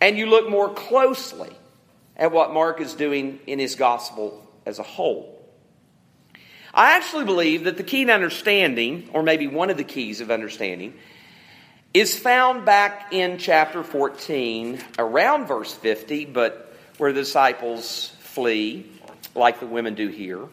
and 0.00 0.16
you 0.16 0.26
look 0.26 0.48
more 0.48 0.72
closely 0.72 1.50
at 2.16 2.30
what 2.30 2.54
Mark 2.54 2.80
is 2.80 2.94
doing 2.94 3.40
in 3.48 3.58
his 3.58 3.74
gospel 3.74 4.48
as 4.64 4.78
a 4.78 4.84
whole. 4.84 5.30
I 6.72 6.96
actually 6.96 7.24
believe 7.24 7.64
that 7.64 7.76
the 7.76 7.82
key 7.82 8.04
to 8.04 8.12
understanding, 8.12 9.10
or 9.12 9.24
maybe 9.24 9.48
one 9.48 9.70
of 9.70 9.76
the 9.76 9.84
keys 9.84 10.20
of 10.20 10.30
understanding, 10.30 10.94
is 11.94 12.18
found 12.18 12.64
back 12.64 13.12
in 13.12 13.38
chapter 13.38 13.84
14, 13.84 14.82
around 14.98 15.46
verse 15.46 15.72
50, 15.72 16.24
but 16.26 16.74
where 16.98 17.12
the 17.12 17.20
disciples 17.20 18.08
flee, 18.18 18.84
like 19.36 19.60
the 19.60 19.66
women 19.66 19.94
do 19.94 20.08
here. 20.08 20.44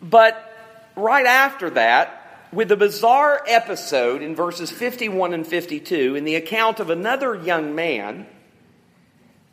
But 0.00 0.50
right 0.96 1.26
after 1.26 1.68
that, 1.70 2.48
with 2.50 2.72
a 2.72 2.76
bizarre 2.76 3.42
episode 3.46 4.22
in 4.22 4.34
verses 4.34 4.70
51 4.70 5.34
and 5.34 5.46
52 5.46 6.16
in 6.16 6.24
the 6.24 6.36
account 6.36 6.80
of 6.80 6.88
another 6.88 7.34
young 7.34 7.74
man 7.74 8.26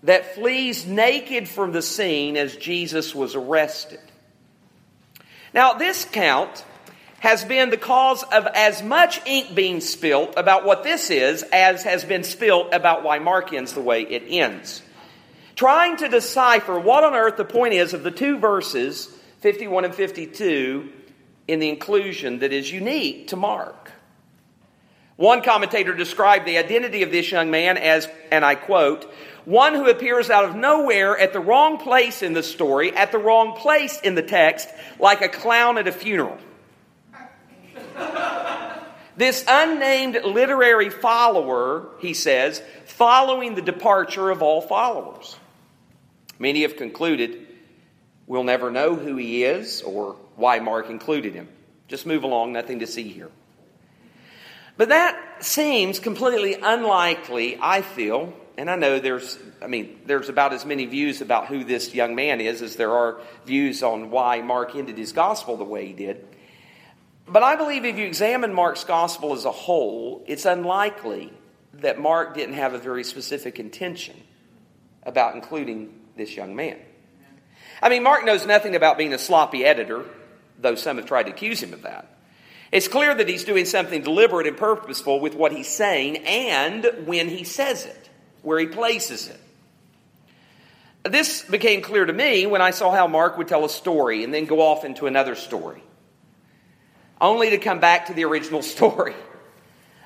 that 0.04 0.36
flees 0.36 0.86
naked 0.86 1.50
from 1.50 1.74
the 1.74 1.82
scene 1.82 2.38
as 2.38 2.56
Jesus 2.56 3.14
was 3.14 3.36
arrested. 3.36 4.00
Now, 5.54 5.74
this 5.74 6.06
count 6.06 6.64
has 7.20 7.44
been 7.44 7.70
the 7.70 7.78
cause 7.78 8.24
of 8.24 8.46
as 8.48 8.84
much 8.84 9.26
ink 9.26 9.56
being 9.56 9.82
spilt 9.82 10.34
about 10.38 10.66
what 10.66 10.84
this 10.84 11.10
is 11.10 11.44
as 11.44 11.84
has 11.84 12.04
been 12.04 12.24
spilt 12.24 12.74
about 12.74 13.04
why 13.04 13.20
Mark 13.20 13.54
ends 13.54 13.74
the 13.74 13.82
way 13.82 14.04
it 14.04 14.24
ends. 14.28 14.82
Trying 15.56 15.98
to 15.98 16.10
decipher 16.10 16.78
what 16.78 17.04
on 17.04 17.14
earth 17.14 17.38
the 17.38 17.46
point 17.46 17.74
is 17.74 17.94
of 17.94 18.04
the 18.04 18.12
two 18.12 18.38
verses, 18.38 19.08
51 19.40 19.86
and 19.86 19.96
52, 19.96 20.92
in 21.48 21.60
the 21.60 21.70
inclusion 21.70 22.40
that 22.40 22.52
is 22.52 22.72
unique 22.72 23.30
to 23.30 23.36
Mark. 23.36 23.92
One 25.16 25.42
commentator 25.42 25.94
described 25.94 26.46
the 26.46 26.58
identity 26.58 27.04
of 27.04 27.12
this 27.12 27.32
young 27.32 27.50
man 27.50 27.78
as, 27.78 28.10
and 28.32 28.44
I 28.44 28.56
quote, 28.56 29.10
one 29.46 29.76
who 29.76 29.88
appears 29.90 30.30
out 30.30 30.44
of 30.44 30.56
nowhere 30.56 31.18
at 31.18 31.32
the 31.32 31.40
wrong 31.40 31.78
place 31.78 32.22
in 32.22 32.34
the 32.34 32.44
story, 32.44 32.94
at 32.96 33.12
the 33.12 33.20
wrong 33.20 33.56
place 33.56 34.02
in 34.02 34.16
the 34.16 34.24
text, 34.24 34.68
like 35.00 35.22
a 35.22 35.30
clown 35.30 35.78
at 35.78 35.88
a 35.88 35.92
funeral. 35.92 36.38
This 39.18 39.44
unnamed 39.48 40.20
literary 40.24 40.90
follower, 40.90 41.88
he 42.00 42.14
says, 42.14 42.62
following 42.86 43.56
the 43.56 43.62
departure 43.62 44.30
of 44.30 44.42
all 44.42 44.62
followers. 44.62 45.36
Many 46.40 46.64
have 46.64 46.76
concluded 46.76 47.48
we'll 48.28 48.44
never 48.44 48.72
know 48.72 48.96
who 48.96 49.16
he 49.16 49.44
is 49.44 49.82
or 49.82 50.16
why 50.36 50.60
Mark 50.60 50.90
included 50.90 51.34
him. 51.34 51.48
Just 51.88 52.06
move 52.06 52.24
along, 52.24 52.54
nothing 52.54 52.80
to 52.80 52.88
see 52.88 53.08
here. 53.08 53.30
But 54.78 54.90
that 54.90 55.44
seems 55.44 56.00
completely 56.00 56.56
unlikely, 56.56 57.58
I 57.62 57.82
feel, 57.82 58.34
and 58.58 58.70
I 58.70 58.76
know 58.76 59.00
there's, 59.00 59.38
I 59.62 59.68
mean, 59.68 60.02
there's 60.06 60.28
about 60.28 60.54
as 60.54 60.66
many 60.66 60.86
views 60.86 61.22
about 61.22 61.48
who 61.48 61.64
this 61.64 61.94
young 61.94 62.16
man 62.16 62.42
is 62.42 62.62
as 62.62 62.76
there 62.76 62.92
are 62.92 63.20
views 63.46 63.84
on 63.84 64.12
why 64.12 64.42
Mark 64.42 64.76
ended 64.76 64.98
his 64.98 65.14
gospel 65.14 65.56
the 65.56 65.64
way 65.64 65.88
he 65.88 65.94
did. 65.94 66.26
But 67.28 67.44
I 67.44 67.56
believe 67.56 67.86
if 67.86 67.98
you 67.98 68.06
examine 68.06 68.54
Mark's 68.54 68.84
gospel 68.84 69.34
as 69.34 69.46
a 69.46 69.52
whole, 69.52 70.24
it's 70.28 70.46
unlikely 70.46 71.34
that 71.76 72.00
Mark 72.00 72.36
didn't 72.36 72.56
have 72.56 72.74
a 72.74 72.78
very 72.78 73.04
specific 73.04 73.60
intention 73.60 74.16
about 75.04 75.36
including 75.36 76.00
this 76.16 76.36
young 76.36 76.56
man. 76.56 76.78
I 77.82 77.90
mean, 77.90 78.04
Mark 78.04 78.26
knows 78.26 78.46
nothing 78.46 78.76
about 78.76 78.98
being 78.98 79.14
a 79.14 79.20
sloppy 79.20 79.66
editor 79.66 80.06
though 80.60 80.76
some 80.76 80.98
have 80.98 81.06
tried 81.06 81.24
to 81.24 81.32
accuse 81.32 81.62
him 81.62 81.74
of 81.74 81.84
that. 81.84 82.08
It's 82.72 82.88
clear 82.88 83.14
that 83.14 83.30
he's 83.30 83.44
doing 83.44 83.66
something 83.66 84.02
deliberate 84.02 84.48
and 84.48 84.58
purposeful 84.58 85.20
with 85.20 85.36
what 85.36 85.52
he's 85.52 85.68
saying 85.68 86.18
and 86.18 86.86
when 87.06 87.30
he 87.30 87.44
says 87.44 87.86
it, 87.86 88.10
where 88.42 88.60
he 88.60 88.68
places 88.68 89.30
it. 89.30 89.40
This 91.04 91.44
became 91.44 91.82
clear 91.82 92.06
to 92.06 92.14
me 92.14 92.48
when 92.48 92.62
I 92.62 92.72
saw 92.72 92.92
how 92.92 93.08
Mark 93.08 93.38
would 93.38 93.48
tell 93.48 93.64
a 93.64 93.70
story 93.70 94.24
and 94.24 94.34
then 94.34 94.46
go 94.46 94.60
off 94.60 94.84
into 94.84 95.06
another 95.06 95.36
story, 95.36 95.84
only 97.20 97.52
to 97.52 97.58
come 97.58 97.80
back 97.80 98.08
to 98.08 98.14
the 98.14 98.26
original 98.26 98.62
story. 98.76 99.16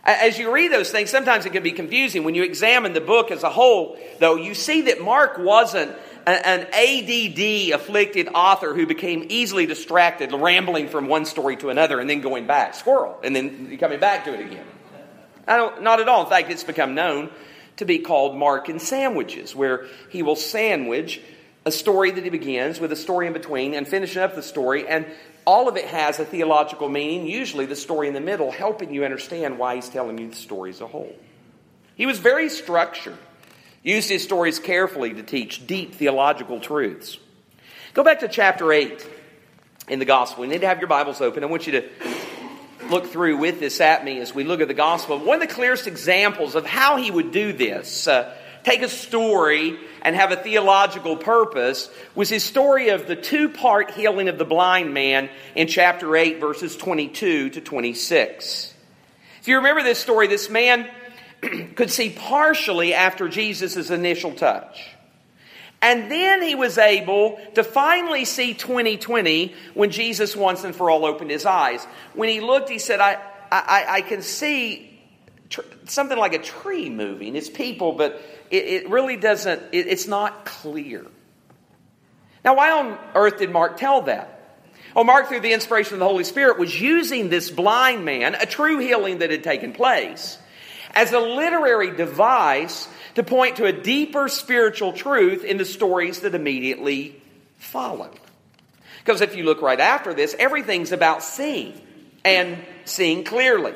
As 0.04 0.40
you 0.40 0.52
read 0.52 0.72
those 0.72 0.90
things, 0.90 1.10
sometimes 1.10 1.46
it 1.46 1.52
can 1.52 1.62
be 1.62 1.72
confusing. 1.72 2.24
When 2.24 2.34
you 2.34 2.44
examine 2.44 2.94
the 2.94 3.02
book 3.02 3.32
as 3.32 3.44
a 3.44 3.50
whole, 3.50 3.98
though, 4.20 4.38
you 4.38 4.56
see 4.56 4.84
that 4.84 5.02
Mark 5.02 5.38
wasn't 5.38 5.92
an 6.26 6.68
ADD 6.74 7.74
afflicted 7.74 8.30
author 8.34 8.74
who 8.74 8.88
became 8.88 9.26
easily 9.30 9.66
distracted, 9.66 10.32
rambling 10.32 10.88
from 10.88 11.08
one 11.08 11.26
story 11.26 11.58
to 11.58 11.70
another 11.70 12.00
and 12.00 12.10
then 12.10 12.22
going 12.22 12.48
back. 12.48 12.76
Squirrel. 12.76 13.20
And 13.24 13.36
then 13.36 13.78
coming 13.78 14.00
back 14.00 14.26
to 14.26 14.34
it 14.34 14.40
again. 14.40 14.66
I 15.48 15.58
don't, 15.58 15.82
not 15.82 16.00
at 16.00 16.08
all. 16.08 16.24
In 16.24 16.30
fact, 16.30 16.50
it's 16.52 16.64
become 16.64 16.96
known 16.96 17.30
to 17.78 17.86
be 17.86 18.00
called 18.00 18.36
Markan 18.36 18.80
Sandwiches, 18.80 19.56
where 19.56 19.88
he 20.10 20.22
will 20.22 20.36
sandwich 20.36 21.22
a 21.66 21.72
story 21.72 22.12
that 22.12 22.24
he 22.24 22.30
begins 22.30 22.80
with 22.80 22.92
a 22.92 22.96
story 22.96 23.28
in 23.28 23.34
between 23.34 23.74
and 23.74 23.88
finishing 23.88 24.22
up 24.22 24.36
the 24.36 24.44
story. 24.44 24.88
And 24.88 25.06
all 25.46 25.68
of 25.68 25.78
it 25.78 25.86
has 25.86 26.20
a 26.20 26.26
theological 26.26 26.90
meaning, 26.90 27.28
usually 27.28 27.66
the 27.66 27.76
story 27.76 28.08
in 28.08 28.14
the 28.14 28.22
middle, 28.22 28.52
helping 28.52 28.94
you 28.94 29.06
understand 29.06 29.58
why 29.58 29.76
he's 29.76 29.90
telling 29.90 30.18
you 30.18 30.30
the 30.30 30.36
story 30.36 30.70
as 30.70 30.82
a 30.82 30.88
whole. 30.88 31.16
He 31.96 32.06
was 32.06 32.20
very 32.20 32.50
structured 32.50 33.18
used 33.84 34.10
his 34.10 34.24
stories 34.24 34.60
carefully 34.60 35.14
to 35.14 35.24
teach 35.24 35.66
deep 35.66 35.96
theological 35.96 36.60
truths. 36.60 37.18
Go 37.94 38.04
back 38.04 38.20
to 38.20 38.28
chapter 38.28 38.72
8 38.72 39.08
in 39.88 40.00
the 40.00 40.06
gospel. 40.06 40.46
You 40.46 40.52
need 40.52 40.62
to 40.62 40.68
have 40.68 40.80
your 40.80 40.88
Bibles 40.88 41.22
open. 41.22 41.44
I 41.44 41.48
want 41.48 41.66
you 41.66 41.74
to 41.74 41.90
look 42.90 43.08
through 43.08 43.38
with 43.38 43.60
this 43.60 43.82
at 43.82 44.04
me 44.04 44.20
as 44.20 44.34
we 44.34 44.44
look 44.44 44.62
at 44.62 44.68
the 44.68 44.74
gospel. 44.74 45.18
One 45.20 45.42
of 45.42 45.48
the 45.48 45.54
clearest 45.54 45.88
examples 45.88 46.56
of 46.56 46.66
how 46.66 46.98
he 46.98 47.10
would 47.10 47.32
do 47.32 47.54
this, 47.54 48.08
uh, 48.08 48.36
take 48.70 48.82
a 48.84 48.90
story 48.90 49.80
and 50.04 50.16
have 50.16 50.32
a 50.32 50.36
theological 50.36 51.18
purpose, 51.18 51.90
was 52.14 52.30
his 52.30 52.44
story 52.44 52.90
of 52.90 53.08
the 53.08 53.16
two 53.16 53.50
part 53.50 53.92
healing 53.92 54.30
of 54.30 54.38
the 54.38 54.46
blind 54.46 54.94
man 54.94 55.30
in 55.56 55.68
chapter 55.68 56.16
8, 56.16 56.40
verses 56.40 56.78
22 56.78 57.50
to 57.52 57.62
26. 57.62 58.74
If 59.42 59.48
you 59.48 59.58
remember 59.58 59.82
this 59.82 59.98
story, 59.98 60.28
this 60.28 60.50
man 60.50 60.88
could 61.76 61.90
see 61.90 62.12
partially 62.12 62.94
after 62.94 63.28
Jesus' 63.28 63.90
initial 63.90 64.34
touch. 64.34 64.88
And 65.82 66.12
then 66.12 66.42
he 66.42 66.56
was 66.56 66.78
able 66.78 67.40
to 67.56 67.64
finally 67.64 68.26
see 68.26 68.54
2020 68.54 69.56
when 69.74 69.90
Jesus 69.90 70.36
once 70.36 70.64
and 70.64 70.76
for 70.76 70.92
all 70.92 71.06
opened 71.06 71.32
his 71.32 71.46
eyes. 71.46 71.84
When 72.14 72.30
he 72.30 72.42
looked, 72.42 72.70
he 72.70 72.80
said, 72.80 73.00
I, 73.00 73.18
I, 73.50 73.86
I 73.88 74.02
can 74.02 74.22
see 74.22 74.89
tr- 75.50 75.62
something 75.86 76.18
like 76.18 76.34
a 76.34 76.40
tree 76.40 76.90
moving. 76.90 77.36
It's 77.36 77.50
people, 77.50 77.94
but 77.94 78.22
it, 78.50 78.66
it 78.66 78.90
really 78.90 79.18
doesn't, 79.18 79.62
it, 79.72 79.88
it's 79.88 80.08
not 80.08 80.46
clear. 80.46 81.06
Now, 82.44 82.56
why 82.56 82.72
on 82.72 82.98
earth 83.16 83.40
did 83.40 83.52
Mark 83.52 83.78
tell 83.78 84.04
that? 84.04 84.36
Well, 84.96 85.04
Mark, 85.04 85.28
through 85.28 85.42
the 85.42 85.54
inspiration 85.54 85.94
of 85.94 86.00
the 86.00 86.08
Holy 86.08 86.24
Spirit, 86.24 86.58
was 86.58 86.80
using 86.80 87.30
this 87.30 87.52
blind 87.52 88.06
man, 88.06 88.36
a 88.36 88.46
true 88.46 88.80
healing 88.80 89.20
that 89.20 89.30
had 89.30 89.44
taken 89.44 89.72
place, 89.74 90.38
as 90.94 91.12
a 91.12 91.20
literary 91.20 91.96
device 91.96 92.88
to 93.16 93.24
point 93.24 93.58
to 93.58 93.66
a 93.66 93.72
deeper 93.72 94.28
spiritual 94.28 94.94
truth 94.94 95.44
in 95.44 95.58
the 95.58 95.66
stories 95.66 96.22
that 96.22 96.34
immediately 96.34 97.22
followed. 97.58 98.20
Because 99.00 99.22
if 99.22 99.36
you 99.36 99.44
look 99.44 99.62
right 99.62 99.80
after 99.80 100.14
this, 100.14 100.36
everything's 100.40 100.92
about 100.92 101.24
seeing 101.24 101.80
and 102.26 102.58
seeing 102.86 103.24
clearly. 103.24 103.74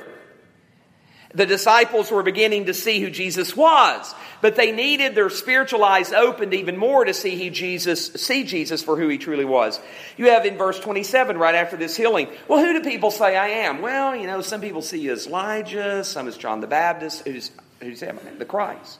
The 1.35 1.45
disciples 1.47 2.11
were 2.11 2.21
beginning 2.21 2.65
to 2.65 2.75
see 2.75 3.01
who 3.01 3.09
Jesus 3.09 3.55
was, 3.55 4.13
but 4.41 4.55
they 4.55 4.71
needed 4.71 5.15
their 5.15 5.31
spiritual 5.31 5.83
eyes 5.83 6.13
opened 6.13 6.53
even 6.53 6.77
more 6.77 7.03
to 7.05 7.13
see 7.13 7.49
Jesus, 7.49 8.13
see 8.13 8.43
Jesus 8.43 8.83
for 8.83 8.95
who 8.95 9.07
he 9.07 9.17
truly 9.17 9.45
was. 9.45 9.79
You 10.15 10.29
have 10.29 10.45
in 10.45 10.57
verse 10.57 10.79
27, 10.79 11.37
right 11.37 11.55
after 11.55 11.75
this 11.75 11.97
healing, 11.97 12.27
well, 12.47 12.63
who 12.63 12.73
do 12.73 12.87
people 12.87 13.09
say 13.09 13.35
I 13.35 13.47
am? 13.47 13.81
Well, 13.81 14.15
you 14.15 14.27
know, 14.27 14.41
some 14.41 14.61
people 14.61 14.83
see 14.83 14.99
you 14.99 15.11
as 15.11 15.25
Elijah, 15.25 16.03
some 16.03 16.27
as 16.27 16.37
John 16.37 16.61
the 16.61 16.67
Baptist, 16.67 17.27
who's, 17.27 17.49
who's 17.79 18.01
the 18.01 18.45
Christ. 18.47 18.99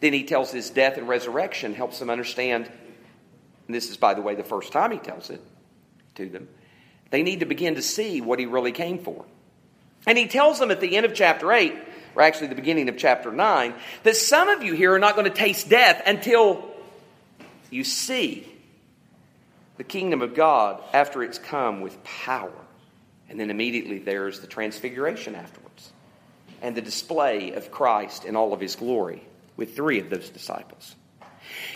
Then 0.00 0.14
he 0.14 0.24
tells 0.24 0.50
his 0.50 0.70
death 0.70 0.96
and 0.96 1.08
resurrection, 1.08 1.74
helps 1.74 1.98
them 1.98 2.08
understand. 2.08 2.70
And 3.66 3.74
this 3.74 3.90
is, 3.90 3.98
by 3.98 4.14
the 4.14 4.22
way, 4.22 4.34
the 4.34 4.44
first 4.44 4.72
time 4.72 4.92
he 4.92 4.98
tells 4.98 5.28
it 5.28 5.42
to 6.14 6.28
them. 6.30 6.48
They 7.10 7.22
need 7.22 7.40
to 7.40 7.46
begin 7.46 7.74
to 7.74 7.82
see 7.82 8.22
what 8.22 8.38
he 8.38 8.46
really 8.46 8.72
came 8.72 8.98
for. 8.98 9.26
And 10.08 10.16
he 10.16 10.26
tells 10.26 10.58
them 10.58 10.70
at 10.70 10.80
the 10.80 10.96
end 10.96 11.04
of 11.04 11.12
chapter 11.12 11.52
8, 11.52 11.74
or 12.16 12.22
actually 12.22 12.46
the 12.46 12.54
beginning 12.54 12.88
of 12.88 12.96
chapter 12.96 13.30
9, 13.30 13.74
that 14.04 14.16
some 14.16 14.48
of 14.48 14.62
you 14.62 14.72
here 14.72 14.94
are 14.94 14.98
not 14.98 15.16
going 15.16 15.30
to 15.30 15.36
taste 15.36 15.68
death 15.68 16.02
until 16.06 16.64
you 17.70 17.84
see 17.84 18.50
the 19.76 19.84
kingdom 19.84 20.22
of 20.22 20.34
God 20.34 20.82
after 20.94 21.22
it's 21.22 21.38
come 21.38 21.82
with 21.82 22.02
power. 22.04 22.50
And 23.28 23.38
then 23.38 23.50
immediately 23.50 23.98
there's 23.98 24.40
the 24.40 24.46
transfiguration 24.46 25.34
afterwards 25.34 25.92
and 26.62 26.74
the 26.74 26.80
display 26.80 27.52
of 27.52 27.70
Christ 27.70 28.24
in 28.24 28.34
all 28.34 28.54
of 28.54 28.60
his 28.60 28.76
glory 28.76 29.22
with 29.58 29.76
three 29.76 30.00
of 30.00 30.08
those 30.08 30.30
disciples. 30.30 30.96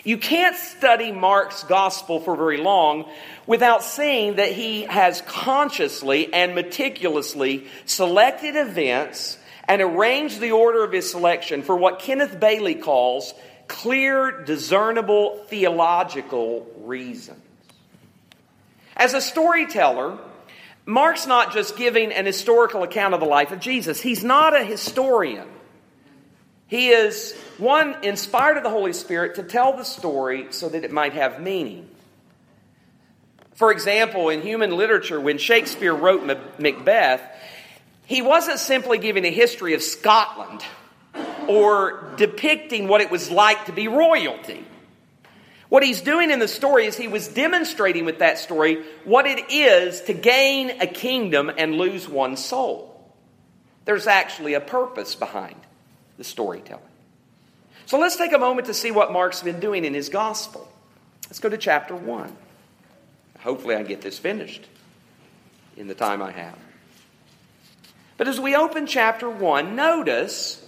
You 0.05 0.19
can't 0.19 0.57
study 0.57 1.13
Mark's 1.13 1.63
gospel 1.63 2.19
for 2.19 2.37
very 2.37 2.57
long 2.57 3.09
without 3.47 3.85
seeing 3.85 4.37
that 4.37 4.51
he 4.51 4.83
has 4.83 5.23
consciously 5.23 6.33
and 6.33 6.55
meticulously 6.55 7.67
selected 7.85 8.57
events 8.57 9.39
and 9.69 9.81
arranged 9.81 10.41
the 10.41 10.53
order 10.53 10.83
of 10.83 10.93
his 10.93 11.09
selection 11.09 11.63
for 11.63 11.77
what 11.77 12.01
Kenneth 12.01 12.41
Bailey 12.41 12.75
calls 12.75 13.33
clear, 13.69 14.43
discernible 14.43 15.45
theological 15.47 16.67
reasons. 16.81 17.41
As 18.97 19.15
a 19.15 19.21
storyteller, 19.21 20.19
Mark's 20.85 21.29
not 21.29 21.53
just 21.53 21.77
giving 21.77 22.13
an 22.13 22.27
historical 22.27 22.83
account 22.83 23.15
of 23.15 23.21
the 23.21 23.27
life 23.27 23.53
of 23.53 23.61
Jesus, 23.61 24.01
he's 24.01 24.25
not 24.25 24.55
a 24.55 24.65
historian. 24.65 25.49
He 26.73 26.89
is 26.89 27.35
one 27.59 28.03
inspired 28.03 28.57
of 28.57 28.63
the 28.63 28.71
Holy 28.71 28.95
Spirit 28.95 29.35
to 29.35 29.43
tell 29.43 29.77
the 29.77 29.85
story 29.85 30.47
so 30.53 30.71
that 30.71 30.85
it 30.85 30.91
might 30.91 31.13
have 31.13 31.39
meaning. 31.39 31.87
For 33.57 33.71
example, 33.71 34.31
in 34.31 34.41
human 34.41 34.75
literature, 34.75 35.21
when 35.21 35.37
Shakespeare 35.37 35.95
wrote 35.95 36.25
Macbeth, 36.59 37.21
he 38.07 38.23
wasn't 38.23 38.59
simply 38.59 38.97
giving 38.97 39.27
a 39.27 39.31
history 39.31 39.75
of 39.75 39.83
Scotland 39.83 40.65
or 41.47 42.15
depicting 42.17 42.89
what 42.89 43.03
it 43.03 43.11
was 43.11 43.31
like 43.31 43.67
to 43.67 43.73
be 43.73 43.87
royalty. 43.87 44.65
What 45.69 45.83
he's 45.83 46.01
doing 46.01 46.31
in 46.31 46.39
the 46.39 46.49
story 46.49 46.87
is 46.87 46.97
he 46.97 47.07
was 47.07 47.29
demonstrating 47.29 48.07
with 48.07 48.21
that 48.21 48.39
story 48.39 48.83
what 49.05 49.27
it 49.27 49.51
is 49.53 50.01
to 50.05 50.15
gain 50.15 50.81
a 50.81 50.87
kingdom 50.87 51.53
and 51.55 51.75
lose 51.75 52.09
one's 52.09 52.43
soul. 52.43 52.99
There's 53.85 54.07
actually 54.07 54.55
a 54.55 54.61
purpose 54.63 55.15
behind 55.15 55.57
the 56.23 56.29
storytelling. 56.29 56.85
So 57.87 57.99
let's 57.99 58.15
take 58.15 58.33
a 58.33 58.39
moment 58.39 58.69
to 58.69 58.75
see 58.75 58.93
what 58.93 59.13
Mark's 59.13 59.43
been 59.43 59.59
doing 59.59 59.85
in 59.85 59.93
his 59.93 60.09
gospel. 60.09 60.69
Let's 61.25 61.41
go 61.41 61.49
to 61.49 61.59
chapter 61.59 61.97
1. 61.97 62.37
Hopefully, 63.41 63.75
I 63.75 63.83
get 63.83 64.03
this 64.03 64.21
finished 64.21 64.65
in 65.77 65.89
the 65.89 65.95
time 65.97 66.23
I 66.23 66.31
have. 66.31 66.57
But 68.19 68.29
as 68.29 68.39
we 68.39 68.55
open 68.55 68.87
chapter 68.87 69.29
1, 69.29 69.75
notice 69.75 70.65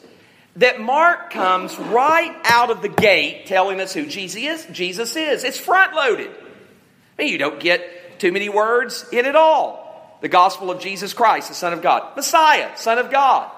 that 0.56 0.80
Mark 0.80 1.30
comes 1.30 1.78
right 1.78 2.36
out 2.44 2.70
of 2.70 2.82
the 2.82 2.88
gate 2.88 3.46
telling 3.46 3.80
us 3.80 3.94
who 3.94 4.06
Jesus 4.06 4.42
is. 4.42 4.66
Jesus 4.72 5.14
is. 5.14 5.44
It's 5.44 5.58
front 5.58 5.94
loaded. 5.94 6.30
I 6.32 7.22
mean, 7.22 7.30
you 7.30 7.38
don't 7.38 7.60
get 7.60 8.18
too 8.18 8.32
many 8.32 8.48
words 8.48 9.06
in 9.12 9.24
it 9.24 9.36
all. 9.36 10.18
The 10.20 10.28
gospel 10.28 10.72
of 10.72 10.80
Jesus 10.80 11.12
Christ, 11.12 11.48
the 11.48 11.54
Son 11.54 11.72
of 11.72 11.80
God. 11.80 12.16
Messiah, 12.16 12.76
Son 12.76 12.98
of 12.98 13.12
God. 13.12 13.52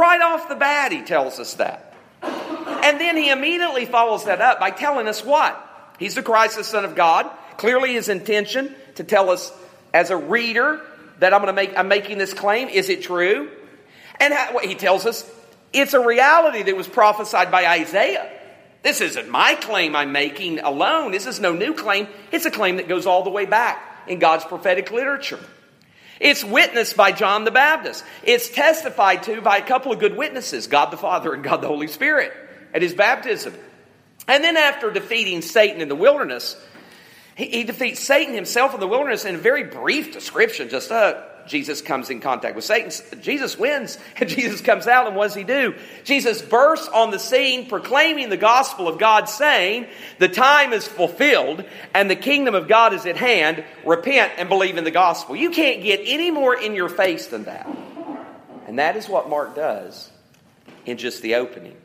Right 0.00 0.22
off 0.22 0.48
the 0.48 0.54
bat, 0.54 0.92
he 0.92 1.02
tells 1.02 1.38
us 1.38 1.54
that. 1.54 1.94
And 2.22 2.98
then 2.98 3.18
he 3.18 3.28
immediately 3.28 3.84
follows 3.84 4.24
that 4.24 4.40
up 4.40 4.58
by 4.58 4.70
telling 4.70 5.06
us 5.06 5.22
what? 5.22 5.54
He's 5.98 6.14
the 6.14 6.22
Christ, 6.22 6.56
the 6.56 6.64
Son 6.64 6.86
of 6.86 6.94
God. 6.94 7.30
Clearly, 7.58 7.92
his 7.92 8.08
intention 8.08 8.74
to 8.94 9.04
tell 9.04 9.28
us 9.28 9.52
as 9.92 10.08
a 10.08 10.16
reader 10.16 10.80
that 11.18 11.34
I'm 11.34 11.42
going 11.42 11.54
to 11.54 11.62
make, 11.62 11.76
I'm 11.76 11.88
making 11.88 12.16
this 12.16 12.32
claim. 12.32 12.68
Is 12.68 12.88
it 12.88 13.02
true? 13.02 13.50
And 14.18 14.32
how, 14.32 14.60
he 14.60 14.74
tells 14.74 15.04
us 15.04 15.30
it's 15.74 15.92
a 15.92 16.00
reality 16.00 16.62
that 16.62 16.74
was 16.74 16.88
prophesied 16.88 17.50
by 17.50 17.66
Isaiah. 17.66 18.26
This 18.82 19.02
isn't 19.02 19.28
my 19.28 19.54
claim 19.56 19.94
I'm 19.94 20.12
making 20.12 20.60
alone. 20.60 21.12
This 21.12 21.26
is 21.26 21.40
no 21.40 21.52
new 21.52 21.74
claim. 21.74 22.08
It's 22.32 22.46
a 22.46 22.50
claim 22.50 22.76
that 22.76 22.88
goes 22.88 23.04
all 23.04 23.22
the 23.22 23.30
way 23.30 23.44
back 23.44 24.06
in 24.06 24.18
God's 24.18 24.46
prophetic 24.46 24.90
literature. 24.90 25.40
It's 26.20 26.44
witnessed 26.44 26.96
by 26.96 27.12
John 27.12 27.44
the 27.44 27.50
Baptist. 27.50 28.04
It's 28.22 28.50
testified 28.50 29.22
to 29.24 29.40
by 29.40 29.56
a 29.56 29.62
couple 29.62 29.90
of 29.90 29.98
good 29.98 30.16
witnesses, 30.16 30.66
God 30.66 30.90
the 30.90 30.98
Father 30.98 31.32
and 31.32 31.42
God 31.42 31.62
the 31.62 31.66
Holy 31.66 31.88
Spirit, 31.88 32.32
at 32.74 32.82
his 32.82 32.92
baptism. 32.92 33.54
And 34.28 34.44
then 34.44 34.58
after 34.58 34.90
defeating 34.90 35.40
Satan 35.40 35.80
in 35.80 35.88
the 35.88 35.96
wilderness, 35.96 36.62
he, 37.34 37.46
he 37.46 37.64
defeats 37.64 38.00
Satan 38.00 38.34
himself 38.34 38.74
in 38.74 38.80
the 38.80 38.86
wilderness 38.86 39.24
in 39.24 39.34
a 39.34 39.38
very 39.38 39.64
brief 39.64 40.12
description, 40.12 40.68
just 40.68 40.92
uh, 40.92 41.24
Jesus 41.46 41.82
comes 41.82 42.10
in 42.10 42.20
contact 42.20 42.56
with 42.56 42.64
Satan. 42.64 42.90
Jesus 43.20 43.58
wins, 43.58 43.98
and 44.16 44.28
Jesus 44.28 44.60
comes 44.60 44.86
out, 44.86 45.06
and 45.06 45.16
what 45.16 45.26
does 45.26 45.34
he 45.34 45.44
do? 45.44 45.74
Jesus 46.04 46.42
bursts 46.42 46.88
on 46.88 47.10
the 47.10 47.18
scene 47.18 47.68
proclaiming 47.68 48.28
the 48.28 48.36
gospel 48.36 48.88
of 48.88 48.98
God, 48.98 49.28
saying, 49.28 49.86
The 50.18 50.28
time 50.28 50.72
is 50.72 50.86
fulfilled, 50.86 51.64
and 51.94 52.10
the 52.10 52.16
kingdom 52.16 52.54
of 52.54 52.68
God 52.68 52.94
is 52.94 53.06
at 53.06 53.16
hand. 53.16 53.64
Repent 53.84 54.32
and 54.36 54.48
believe 54.48 54.78
in 54.78 54.84
the 54.84 54.90
gospel. 54.90 55.36
You 55.36 55.50
can't 55.50 55.82
get 55.82 56.00
any 56.04 56.30
more 56.30 56.54
in 56.54 56.74
your 56.74 56.88
face 56.88 57.26
than 57.26 57.44
that. 57.44 57.68
And 58.66 58.78
that 58.78 58.96
is 58.96 59.08
what 59.08 59.28
Mark 59.28 59.54
does 59.54 60.10
in 60.86 60.96
just 60.96 61.22
the 61.22 61.36
opening. 61.36 61.76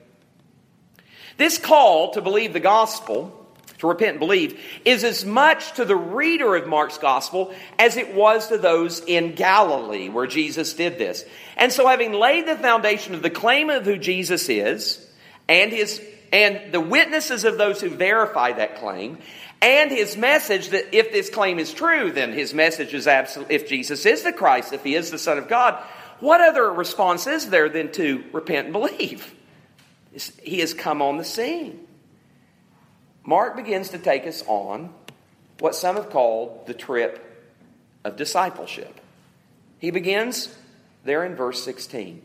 This 1.37 1.57
call 1.57 2.11
to 2.11 2.21
believe 2.21 2.53
the 2.53 2.59
gospel 2.59 3.44
to 3.79 3.87
repent 3.87 4.11
and 4.11 4.19
believe, 4.19 4.59
is 4.85 5.03
as 5.03 5.25
much 5.25 5.73
to 5.73 5.85
the 5.85 5.95
reader 5.95 6.55
of 6.55 6.67
Mark's 6.67 6.97
gospel 6.97 7.53
as 7.77 7.97
it 7.97 8.13
was 8.13 8.47
to 8.47 8.57
those 8.57 9.01
in 9.01 9.35
Galilee 9.35 10.09
where 10.09 10.27
Jesus 10.27 10.73
did 10.73 10.97
this. 10.97 11.25
And 11.57 11.71
so, 11.71 11.87
having 11.87 12.13
laid 12.13 12.47
the 12.47 12.55
foundation 12.55 13.15
of 13.15 13.21
the 13.21 13.29
claim 13.29 13.69
of 13.69 13.85
who 13.85 13.97
Jesus 13.97 14.49
is, 14.49 15.05
and 15.47 15.71
his 15.71 16.01
and 16.31 16.73
the 16.73 16.81
witnesses 16.81 17.45
of 17.45 17.57
those 17.57 17.79
who 17.79 17.89
verify 17.89 18.51
that 18.51 18.77
claim, 18.77 19.19
and 19.61 19.89
his 19.89 20.17
message 20.17 20.69
that 20.69 20.95
if 20.95 21.11
this 21.11 21.29
claim 21.29 21.59
is 21.59 21.73
true, 21.73 22.11
then 22.11 22.33
his 22.33 22.53
message 22.53 22.93
is 22.93 23.07
absolute. 23.07 23.49
If 23.49 23.69
Jesus 23.69 24.05
is 24.05 24.23
the 24.23 24.33
Christ, 24.33 24.73
if 24.73 24.83
he 24.83 24.95
is 24.95 25.11
the 25.11 25.17
Son 25.17 25.37
of 25.37 25.47
God, 25.47 25.81
what 26.19 26.41
other 26.41 26.71
response 26.71 27.27
is 27.27 27.49
there 27.49 27.69
than 27.69 27.91
to 27.93 28.23
repent 28.31 28.65
and 28.65 28.73
believe? 28.73 29.33
He 30.41 30.59
has 30.59 30.73
come 30.73 31.01
on 31.01 31.17
the 31.17 31.23
scene. 31.23 31.85
Mark 33.25 33.55
begins 33.55 33.89
to 33.89 33.97
take 33.97 34.27
us 34.27 34.43
on 34.45 34.93
what 35.59 35.75
some 35.75 35.95
have 35.95 36.11
called 36.11 36.67
the 36.67 36.73
trip 36.73 37.21
of 38.03 38.17
discipleship. 38.17 38.99
He 39.79 39.89
begins 39.89 40.55
there 41.03 41.23
in 41.25 41.35
verse 41.35 41.63
16 41.63 42.21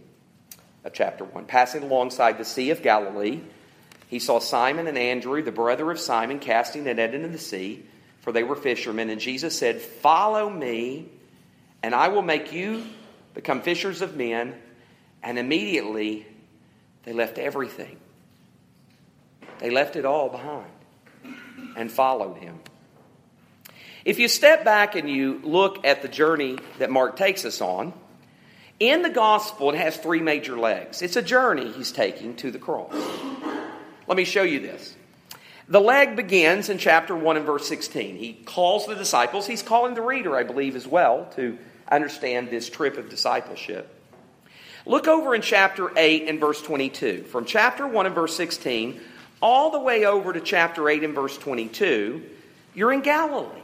of 0.84 0.92
chapter 0.92 1.24
1. 1.24 1.46
Passing 1.46 1.84
alongside 1.84 2.36
the 2.36 2.44
Sea 2.44 2.70
of 2.70 2.82
Galilee, 2.82 3.40
he 4.08 4.18
saw 4.18 4.40
Simon 4.40 4.86
and 4.86 4.98
Andrew, 4.98 5.42
the 5.42 5.52
brother 5.52 5.90
of 5.90 5.98
Simon, 5.98 6.38
casting 6.38 6.86
a 6.86 6.92
net 6.92 7.14
into 7.14 7.28
the 7.28 7.38
sea, 7.38 7.82
for 8.20 8.32
they 8.32 8.42
were 8.42 8.56
fishermen. 8.56 9.08
And 9.08 9.20
Jesus 9.20 9.58
said, 9.58 9.80
Follow 9.80 10.50
me, 10.50 11.08
and 11.82 11.94
I 11.94 12.08
will 12.08 12.22
make 12.22 12.52
you 12.52 12.84
become 13.32 13.62
fishers 13.62 14.02
of 14.02 14.16
men. 14.16 14.54
And 15.22 15.38
immediately 15.38 16.26
they 17.04 17.12
left 17.12 17.38
everything, 17.38 17.98
they 19.60 19.70
left 19.70 19.96
it 19.96 20.04
all 20.04 20.28
behind 20.28 20.70
and 21.76 21.90
followed 21.90 22.38
him. 22.38 22.58
If 24.04 24.18
you 24.18 24.28
step 24.28 24.64
back 24.64 24.94
and 24.94 25.08
you 25.10 25.40
look 25.44 25.84
at 25.84 26.02
the 26.02 26.08
journey 26.08 26.58
that 26.78 26.90
Mark 26.90 27.16
takes 27.16 27.44
us 27.44 27.60
on, 27.60 27.92
In 28.80 29.02
the 29.02 29.10
gospel, 29.10 29.70
it 29.70 29.76
has 29.76 29.96
three 29.98 30.22
major 30.22 30.58
legs. 30.58 31.02
It's 31.02 31.16
a 31.16 31.22
journey 31.22 31.70
he's 31.70 31.92
taking 31.92 32.34
to 32.36 32.50
the 32.50 32.58
cross. 32.58 32.94
Let 34.08 34.16
me 34.16 34.24
show 34.24 34.42
you 34.42 34.58
this. 34.60 34.96
The 35.68 35.80
leg 35.80 36.16
begins 36.16 36.70
in 36.70 36.78
chapter 36.78 37.14
1 37.14 37.36
and 37.36 37.46
verse 37.46 37.68
16. 37.68 38.16
He 38.16 38.32
calls 38.32 38.86
the 38.86 38.94
disciples. 38.94 39.46
He's 39.46 39.62
calling 39.62 39.94
the 39.94 40.00
reader, 40.00 40.34
I 40.34 40.44
believe, 40.44 40.76
as 40.76 40.86
well, 40.86 41.26
to 41.36 41.58
understand 41.92 42.50
this 42.50 42.70
trip 42.70 42.96
of 42.96 43.10
discipleship. 43.10 43.94
Look 44.86 45.06
over 45.06 45.34
in 45.34 45.42
chapter 45.42 45.92
8 45.96 46.26
and 46.26 46.40
verse 46.40 46.62
22. 46.62 47.24
From 47.24 47.44
chapter 47.44 47.86
1 47.86 48.06
and 48.06 48.14
verse 48.14 48.34
16 48.34 48.98
all 49.40 49.70
the 49.70 49.80
way 49.80 50.04
over 50.04 50.32
to 50.32 50.40
chapter 50.40 50.88
8 50.88 51.04
and 51.04 51.14
verse 51.14 51.36
22, 51.38 52.22
you're 52.74 52.92
in 52.92 53.00
Galilee. 53.00 53.60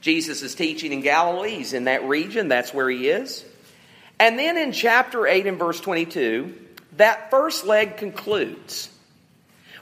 Jesus 0.00 0.42
is 0.42 0.54
teaching 0.54 0.92
in 0.92 1.00
Galilee. 1.00 1.56
He's 1.56 1.72
in 1.72 1.84
that 1.84 2.04
region. 2.04 2.48
That's 2.48 2.72
where 2.72 2.88
he 2.88 3.08
is. 3.08 3.44
And 4.18 4.38
then 4.38 4.56
in 4.56 4.72
chapter 4.72 5.26
8 5.26 5.46
and 5.46 5.58
verse 5.58 5.80
22, 5.80 6.54
that 6.96 7.30
first 7.30 7.66
leg 7.66 7.96
concludes. 7.96 8.90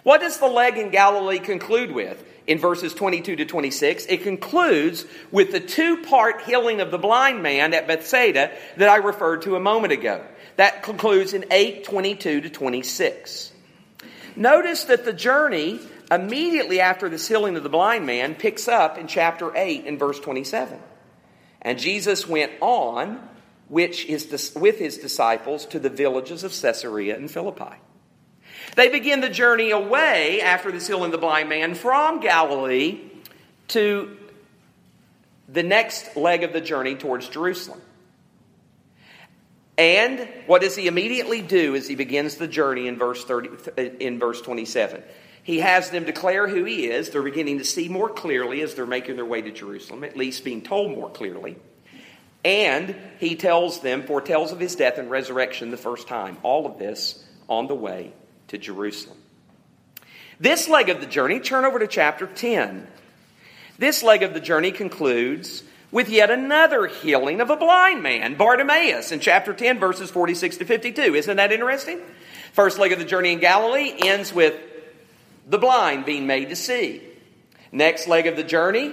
What 0.03 0.21
does 0.21 0.38
the 0.38 0.47
leg 0.47 0.77
in 0.79 0.90
Galilee 0.90 1.38
conclude 1.38 1.90
with? 1.90 2.23
In 2.47 2.59
verses 2.59 2.95
22 2.95 3.37
to 3.37 3.45
26, 3.45 4.07
it 4.07 4.23
concludes 4.23 5.05
with 5.33 5.51
the 5.51 5.59
two 5.59 6.05
part 6.05 6.42
healing 6.42 6.81
of 6.81 6.92
the 6.92 6.99
blind 6.99 7.42
man 7.42 7.75
at 7.75 7.88
Bethsaida 7.88 8.53
that 8.77 8.88
I 8.88 8.97
referred 8.97 9.42
to 9.42 9.57
a 9.57 9.61
moment 9.61 9.92
ago. 9.92 10.25
That 10.55 10.85
concludes 10.85 11.33
in 11.33 11.47
8 11.51 11.83
22 11.83 12.42
to 12.42 12.51
26. 12.51 13.53
Notice 14.37 14.85
that 14.85 15.05
the 15.05 15.12
journey 15.12 15.81
immediately 16.11 16.81
after 16.81 17.09
this 17.09 17.27
healing 17.27 17.57
of 17.57 17.62
the 17.62 17.68
blind 17.68 18.07
man 18.07 18.35
picks 18.35 18.68
up 18.68 18.99
in 18.99 19.07
chapter 19.07 19.57
8 19.57 19.87
and 19.87 19.99
verse 19.99 20.20
27. 20.20 20.79
And 21.62 21.79
Jesus 21.79 22.29
went 22.29 22.53
on 22.61 23.29
which 23.68 24.07
is 24.07 24.53
with 24.55 24.79
his 24.79 24.99
disciples 24.99 25.66
to 25.66 25.79
the 25.79 25.90
villages 25.90 26.44
of 26.44 26.53
Caesarea 26.53 27.16
and 27.16 27.31
Philippi. 27.31 27.75
They 28.77 28.88
begin 28.88 29.20
the 29.20 29.29
journey 29.29 29.70
away 29.70 30.40
after 30.40 30.70
this 30.70 30.87
healing 30.87 31.07
of 31.07 31.12
the 31.12 31.18
blind 31.18 31.49
man 31.49 31.75
from 31.75 32.20
Galilee 32.20 33.01
to 33.68 34.16
the 35.49 35.62
next 35.62 36.16
leg 36.16 36.44
of 36.44 36.53
the 36.53 36.61
journey 36.61 36.94
towards 36.94 37.29
Jerusalem. 37.29 37.81
And 39.78 40.26
what 40.46 40.62
does 40.62 40.74
he 40.74 40.86
immediately 40.86 41.42
do 41.42 41.76
as 41.76 41.86
he 41.86 41.94
begins 41.96 42.36
the 42.36 42.48
journey 42.48 42.88
in 42.88 42.96
verse 42.96 43.24
30 43.24 43.50
in 44.00 44.18
verse 44.18 44.40
27? 44.40 45.02
He 45.42 45.60
has 45.60 45.90
them 45.90 46.04
declare 46.04 46.48
who 46.48 46.64
he 46.64 46.88
is. 46.88 47.10
They're 47.10 47.22
beginning 47.22 47.58
to 47.58 47.64
see 47.64 47.88
more 47.88 48.08
clearly 48.08 48.62
as 48.62 48.74
they're 48.74 48.86
making 48.86 49.16
their 49.16 49.24
way 49.24 49.42
to 49.42 49.52
Jerusalem, 49.52 50.02
at 50.02 50.16
least 50.16 50.44
being 50.44 50.62
told 50.62 50.92
more 50.92 51.10
clearly. 51.10 51.56
And 52.44 52.96
he 53.18 53.36
tells 53.36 53.80
them, 53.80 54.04
foretells 54.04 54.52
of 54.52 54.60
his 54.60 54.74
death 54.76 54.98
and 54.98 55.10
resurrection 55.10 55.70
the 55.70 55.76
first 55.76 56.08
time. 56.08 56.38
All 56.42 56.66
of 56.66 56.78
this 56.78 57.24
on 57.48 57.66
the 57.66 57.74
way 57.74 58.12
to 58.48 58.58
Jerusalem. 58.58 59.18
This 60.40 60.68
leg 60.68 60.88
of 60.88 61.00
the 61.00 61.06
journey, 61.06 61.40
turn 61.40 61.64
over 61.64 61.78
to 61.78 61.86
chapter 61.86 62.26
10. 62.26 62.86
This 63.78 64.02
leg 64.02 64.22
of 64.22 64.34
the 64.34 64.40
journey 64.40 64.72
concludes 64.72 65.62
with 65.90 66.09
yet 66.09 66.31
another 66.31 66.87
healing 66.87 67.40
of 67.40 67.51
a 67.51 67.57
blind 67.57 68.03
man, 68.03 68.35
Bartimaeus, 68.35 69.12
in 69.12 69.20
chapter 69.20 69.53
10, 69.53 69.79
verses 69.79 70.11
46 70.11 70.59
to 70.59 70.64
52. 70.64 71.14
Isn't 71.14 71.37
that 71.37 71.53
interesting? 71.53 72.01
First 72.53 72.79
leg 72.79 72.92
of 72.92 72.99
the 72.99 73.05
journey 73.05 73.33
in 73.33 73.38
Galilee 73.38 73.94
ends 73.99 74.33
with 74.33 74.55
the 75.46 75.59
blind 75.59 76.05
being 76.05 76.27
made 76.27 76.49
to 76.49 76.57
see. 76.57 77.03
Next 77.70 78.09
leg 78.09 78.27
of 78.27 78.37
the 78.37 78.44
journey, 78.44 78.92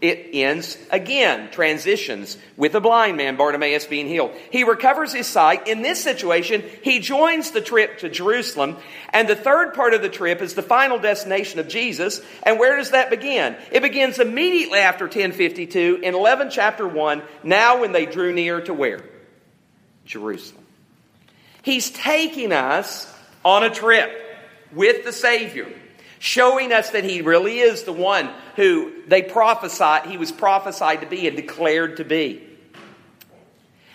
it 0.00 0.28
ends 0.32 0.78
again, 0.90 1.50
transitions 1.50 2.38
with 2.56 2.74
a 2.76 2.80
blind 2.80 3.16
man, 3.16 3.36
Bartimaeus, 3.36 3.86
being 3.86 4.06
healed. 4.06 4.32
He 4.50 4.62
recovers 4.62 5.12
his 5.12 5.26
sight. 5.26 5.66
In 5.66 5.82
this 5.82 6.02
situation, 6.02 6.62
he 6.82 7.00
joins 7.00 7.50
the 7.50 7.60
trip 7.60 7.98
to 7.98 8.08
Jerusalem. 8.08 8.76
And 9.12 9.28
the 9.28 9.34
third 9.34 9.74
part 9.74 9.94
of 9.94 10.02
the 10.02 10.08
trip 10.08 10.40
is 10.40 10.54
the 10.54 10.62
final 10.62 11.00
destination 11.00 11.58
of 11.58 11.66
Jesus. 11.66 12.20
And 12.44 12.60
where 12.60 12.76
does 12.76 12.92
that 12.92 13.10
begin? 13.10 13.56
It 13.72 13.82
begins 13.82 14.20
immediately 14.20 14.78
after 14.78 15.06
1052 15.06 16.00
in 16.02 16.14
11 16.14 16.50
chapter 16.50 16.86
1, 16.86 17.22
now 17.42 17.80
when 17.80 17.90
they 17.90 18.06
drew 18.06 18.32
near 18.32 18.60
to 18.60 18.74
where? 18.74 19.02
Jerusalem. 20.04 20.64
He's 21.62 21.90
taking 21.90 22.52
us 22.52 23.12
on 23.44 23.64
a 23.64 23.70
trip 23.70 24.10
with 24.72 25.04
the 25.04 25.12
Savior 25.12 25.68
showing 26.18 26.72
us 26.72 26.90
that 26.90 27.04
he 27.04 27.22
really 27.22 27.58
is 27.58 27.84
the 27.84 27.92
one 27.92 28.30
who 28.56 28.92
they 29.06 29.22
prophesied, 29.22 30.06
he 30.06 30.16
was 30.16 30.32
prophesied 30.32 31.00
to 31.00 31.06
be 31.06 31.26
and 31.26 31.36
declared 31.36 31.98
to 31.98 32.04
be. 32.04 32.42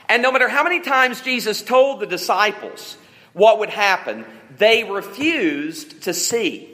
And 0.10 0.22
no 0.22 0.32
matter 0.32 0.48
how 0.48 0.64
many 0.64 0.82
times 0.82 1.22
Jesus 1.22 1.62
told 1.62 2.00
the 2.00 2.06
disciples 2.06 2.98
what 3.34 3.60
would 3.60 3.70
happen, 3.70 4.26
they 4.58 4.84
refused 4.84 6.04
to 6.04 6.14
see. 6.14 6.70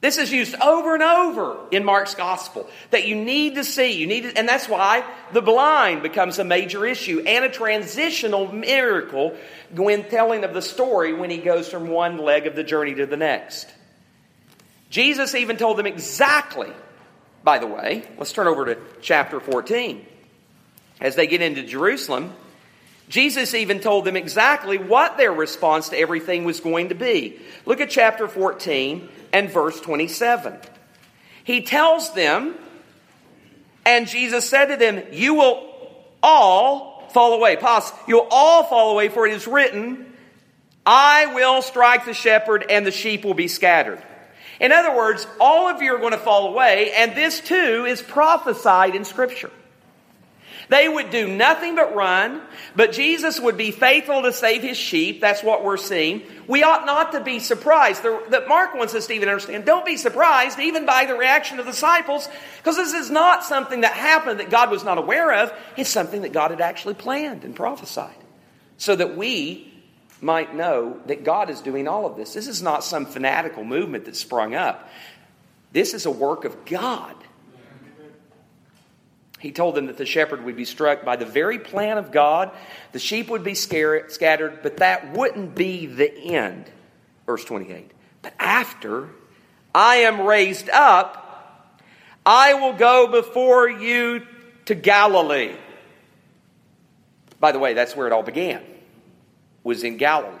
This 0.00 0.18
is 0.18 0.30
used 0.30 0.54
over 0.56 0.92
and 0.92 1.02
over 1.02 1.56
in 1.70 1.82
Mark's 1.82 2.14
gospel 2.14 2.68
that 2.90 3.06
you 3.08 3.16
need 3.16 3.54
to 3.54 3.64
see. 3.64 3.92
You 3.92 4.06
need 4.06 4.24
to, 4.24 4.36
and 4.36 4.46
that's 4.46 4.68
why 4.68 5.02
the 5.32 5.40
blind 5.40 6.02
becomes 6.02 6.38
a 6.38 6.44
major 6.44 6.84
issue 6.84 7.20
and 7.26 7.42
a 7.42 7.48
transitional 7.48 8.52
miracle 8.52 9.34
when 9.74 10.06
telling 10.10 10.44
of 10.44 10.52
the 10.52 10.60
story 10.60 11.14
when 11.14 11.30
he 11.30 11.38
goes 11.38 11.70
from 11.70 11.88
one 11.88 12.18
leg 12.18 12.46
of 12.46 12.54
the 12.54 12.62
journey 12.62 12.94
to 12.96 13.06
the 13.06 13.16
next. 13.16 13.66
Jesus 14.94 15.34
even 15.34 15.56
told 15.56 15.76
them 15.76 15.86
exactly, 15.86 16.70
by 17.42 17.58
the 17.58 17.66
way, 17.66 18.04
let's 18.16 18.32
turn 18.32 18.46
over 18.46 18.64
to 18.66 18.78
chapter 19.02 19.40
14. 19.40 20.06
As 21.00 21.16
they 21.16 21.26
get 21.26 21.42
into 21.42 21.64
Jerusalem, 21.64 22.32
Jesus 23.08 23.54
even 23.54 23.80
told 23.80 24.04
them 24.04 24.16
exactly 24.16 24.78
what 24.78 25.16
their 25.16 25.32
response 25.32 25.88
to 25.88 25.98
everything 25.98 26.44
was 26.44 26.60
going 26.60 26.90
to 26.90 26.94
be. 26.94 27.40
Look 27.66 27.80
at 27.80 27.90
chapter 27.90 28.28
14 28.28 29.08
and 29.32 29.50
verse 29.50 29.80
27. 29.80 30.60
He 31.42 31.62
tells 31.62 32.14
them, 32.14 32.54
and 33.84 34.06
Jesus 34.06 34.48
said 34.48 34.66
to 34.66 34.76
them, 34.76 35.02
You 35.10 35.34
will 35.34 35.74
all 36.22 37.08
fall 37.08 37.32
away. 37.32 37.56
Pause. 37.56 37.92
You'll 38.06 38.28
all 38.30 38.62
fall 38.62 38.92
away, 38.92 39.08
for 39.08 39.26
it 39.26 39.32
is 39.32 39.48
written, 39.48 40.06
I 40.86 41.34
will 41.34 41.62
strike 41.62 42.04
the 42.04 42.14
shepherd, 42.14 42.64
and 42.70 42.86
the 42.86 42.92
sheep 42.92 43.24
will 43.24 43.34
be 43.34 43.48
scattered. 43.48 44.00
In 44.64 44.72
other 44.72 44.96
words, 44.96 45.26
all 45.38 45.68
of 45.68 45.82
you 45.82 45.94
are 45.94 45.98
going 45.98 46.12
to 46.12 46.18
fall 46.18 46.48
away, 46.48 46.90
and 46.92 47.14
this 47.14 47.38
too 47.38 47.84
is 47.86 48.00
prophesied 48.00 48.94
in 48.94 49.04
Scripture. 49.04 49.50
They 50.70 50.88
would 50.88 51.10
do 51.10 51.28
nothing 51.28 51.74
but 51.74 51.94
run, 51.94 52.40
but 52.74 52.92
Jesus 52.92 53.38
would 53.38 53.58
be 53.58 53.72
faithful 53.72 54.22
to 54.22 54.32
save 54.32 54.62
his 54.62 54.78
sheep. 54.78 55.20
That's 55.20 55.42
what 55.42 55.62
we're 55.62 55.76
seeing. 55.76 56.22
We 56.46 56.62
ought 56.62 56.86
not 56.86 57.12
to 57.12 57.20
be 57.20 57.40
surprised. 57.40 58.04
That 58.04 58.48
Mark 58.48 58.74
wants 58.74 58.94
us 58.94 59.06
to 59.08 59.12
even 59.12 59.28
understand. 59.28 59.66
Don't 59.66 59.84
be 59.84 59.98
surprised, 59.98 60.58
even 60.58 60.86
by 60.86 61.04
the 61.04 61.14
reaction 61.14 61.58
of 61.58 61.66
the 61.66 61.72
disciples, 61.72 62.26
because 62.56 62.76
this 62.76 62.94
is 62.94 63.10
not 63.10 63.44
something 63.44 63.82
that 63.82 63.92
happened 63.92 64.40
that 64.40 64.48
God 64.48 64.70
was 64.70 64.82
not 64.82 64.96
aware 64.96 65.42
of. 65.42 65.52
It's 65.76 65.90
something 65.90 66.22
that 66.22 66.32
God 66.32 66.52
had 66.52 66.62
actually 66.62 66.94
planned 66.94 67.44
and 67.44 67.54
prophesied. 67.54 68.16
So 68.78 68.96
that 68.96 69.14
we 69.14 69.73
might 70.24 70.54
know 70.54 70.98
that 71.06 71.22
God 71.22 71.50
is 71.50 71.60
doing 71.60 71.86
all 71.86 72.06
of 72.06 72.16
this. 72.16 72.32
This 72.32 72.48
is 72.48 72.62
not 72.62 72.82
some 72.82 73.04
fanatical 73.04 73.62
movement 73.62 74.06
that 74.06 74.16
sprung 74.16 74.54
up. 74.54 74.88
This 75.72 75.92
is 75.92 76.06
a 76.06 76.10
work 76.10 76.44
of 76.44 76.64
God. 76.64 77.14
He 79.38 79.52
told 79.52 79.74
them 79.74 79.86
that 79.86 79.98
the 79.98 80.06
shepherd 80.06 80.42
would 80.44 80.56
be 80.56 80.64
struck 80.64 81.04
by 81.04 81.16
the 81.16 81.26
very 81.26 81.58
plan 81.58 81.98
of 81.98 82.10
God. 82.10 82.50
The 82.92 82.98
sheep 82.98 83.28
would 83.28 83.44
be 83.44 83.54
scattered, 83.54 84.60
but 84.62 84.78
that 84.78 85.12
wouldn't 85.12 85.54
be 85.54 85.84
the 85.84 86.10
end. 86.16 86.70
Verse 87.26 87.44
28. 87.44 87.90
But 88.22 88.32
after 88.38 89.10
I 89.74 89.96
am 89.96 90.22
raised 90.22 90.70
up, 90.70 91.82
I 92.24 92.54
will 92.54 92.72
go 92.72 93.08
before 93.08 93.68
you 93.68 94.26
to 94.64 94.74
Galilee. 94.74 95.54
By 97.38 97.52
the 97.52 97.58
way, 97.58 97.74
that's 97.74 97.94
where 97.94 98.06
it 98.06 98.14
all 98.14 98.22
began 98.22 98.62
was 99.64 99.82
in 99.82 99.96
Galilee. 99.96 100.38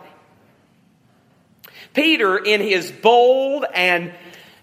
Peter, 1.94 2.36
in 2.36 2.60
his 2.60 2.92
bold 2.92 3.64
and 3.74 4.12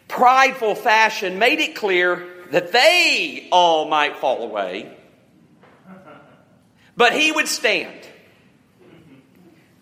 prideful 0.08 0.76
fashion, 0.76 1.40
made 1.40 1.60
it 1.60 1.76
clear 1.76 2.28
that 2.52 2.72
they 2.72 3.48
all 3.52 3.88
might 3.90 4.18
fall 4.18 4.44
away, 4.44 4.98
but 6.96 7.14
he 7.14 7.32
would 7.32 7.48
stand. 7.48 8.08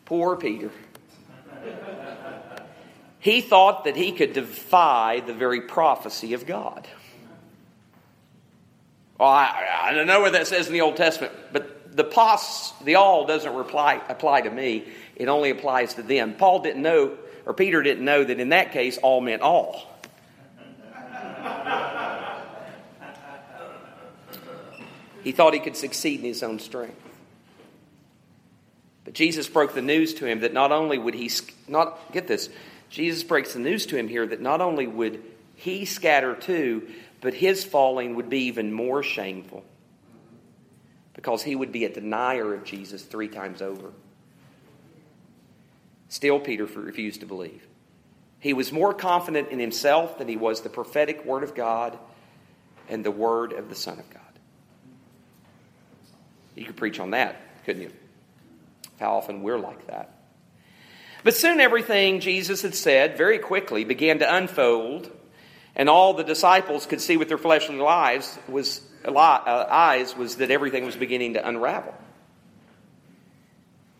Poor 0.05 0.35
Peter. 0.35 0.71
He 3.19 3.41
thought 3.41 3.83
that 3.83 3.97
he 3.97 4.13
could 4.13 4.33
defy 4.33 5.19
the 5.19 5.33
very 5.33 5.61
prophecy 5.61 6.33
of 6.33 6.45
God. 6.45 6.87
Well, 9.19 9.27
I, 9.27 9.67
I 9.83 9.93
don't 9.93 10.07
know 10.07 10.21
where 10.21 10.31
that 10.31 10.47
says 10.47 10.67
in 10.67 10.73
the 10.73 10.81
Old 10.81 10.95
Testament, 10.95 11.33
but 11.51 11.78
the 11.93 12.03
pos, 12.03 12.71
the 12.83 12.95
all 12.95 13.25
doesn't 13.25 13.53
reply, 13.53 14.01
apply 14.09 14.41
to 14.41 14.49
me. 14.49 14.85
It 15.15 15.27
only 15.27 15.49
applies 15.49 15.95
to 15.95 16.03
them. 16.03 16.35
Paul 16.35 16.59
didn't 16.61 16.81
know, 16.81 17.17
or 17.45 17.53
Peter 17.53 17.81
didn't 17.81 18.05
know 18.05 18.23
that 18.23 18.39
in 18.39 18.49
that 18.49 18.71
case, 18.71 18.97
all 18.97 19.21
meant 19.21 19.41
all. 19.41 19.85
he 25.23 25.31
thought 25.31 25.53
he 25.53 25.59
could 25.59 25.75
succeed 25.75 26.19
in 26.19 26.25
his 26.25 26.43
own 26.43 26.59
strength. 26.59 26.99
But 29.03 29.13
Jesus 29.13 29.47
broke 29.47 29.73
the 29.73 29.81
news 29.81 30.13
to 30.15 30.25
him 30.25 30.41
that 30.41 30.53
not 30.53 30.71
only 30.71 30.97
would 30.97 31.15
he 31.15 31.31
not 31.67 32.11
get 32.11 32.27
this, 32.27 32.49
Jesus 32.89 33.23
breaks 33.23 33.53
the 33.53 33.59
news 33.59 33.85
to 33.87 33.97
him 33.97 34.07
here 34.07 34.25
that 34.27 34.41
not 34.41 34.61
only 34.61 34.87
would 34.87 35.23
he 35.55 35.85
scatter 35.85 36.35
too, 36.35 36.87
but 37.21 37.33
his 37.33 37.63
falling 37.63 38.15
would 38.15 38.29
be 38.29 38.45
even 38.45 38.71
more 38.71 39.03
shameful 39.03 39.63
because 41.13 41.43
he 41.43 41.55
would 41.55 41.71
be 41.71 41.85
a 41.85 41.89
denier 41.89 42.53
of 42.53 42.63
Jesus 42.63 43.03
three 43.03 43.27
times 43.27 43.61
over. 43.61 43.91
Still, 46.07 46.39
Peter 46.39 46.65
refused 46.65 47.19
to 47.19 47.25
believe. 47.25 47.67
He 48.39 48.53
was 48.53 48.71
more 48.71 48.93
confident 48.93 49.49
in 49.49 49.59
himself 49.59 50.17
than 50.17 50.27
he 50.27 50.37
was 50.37 50.61
the 50.61 50.69
prophetic 50.69 51.25
word 51.25 51.43
of 51.43 51.53
God 51.53 51.97
and 52.87 53.05
the 53.05 53.11
word 53.11 53.53
of 53.53 53.69
the 53.69 53.75
Son 53.75 53.99
of 53.99 54.09
God. 54.09 54.21
You 56.55 56.65
could 56.65 56.77
preach 56.77 56.99
on 56.99 57.11
that, 57.11 57.35
couldn't 57.65 57.83
you? 57.83 57.91
How 58.99 59.15
often 59.15 59.43
we're 59.43 59.59
like 59.59 59.87
that. 59.87 60.15
But 61.23 61.35
soon 61.35 61.59
everything 61.59 62.21
Jesus 62.21 62.61
had 62.61 62.75
said 62.75 63.17
very 63.17 63.39
quickly 63.39 63.83
began 63.83 64.19
to 64.19 64.35
unfold, 64.35 65.11
and 65.79 65.87
all 65.87 66.13
the 66.13 66.25
disciples 66.25 66.85
could 66.85 66.99
see 66.99 67.15
with 67.15 67.29
their 67.29 67.37
fleshly 67.37 67.77
lives 67.77 68.37
was, 68.49 68.81
uh, 69.05 69.65
eyes 69.71 70.13
was 70.13 70.35
that 70.35 70.51
everything 70.51 70.85
was 70.85 70.97
beginning 70.97 71.35
to 71.35 71.47
unravel. 71.47 71.95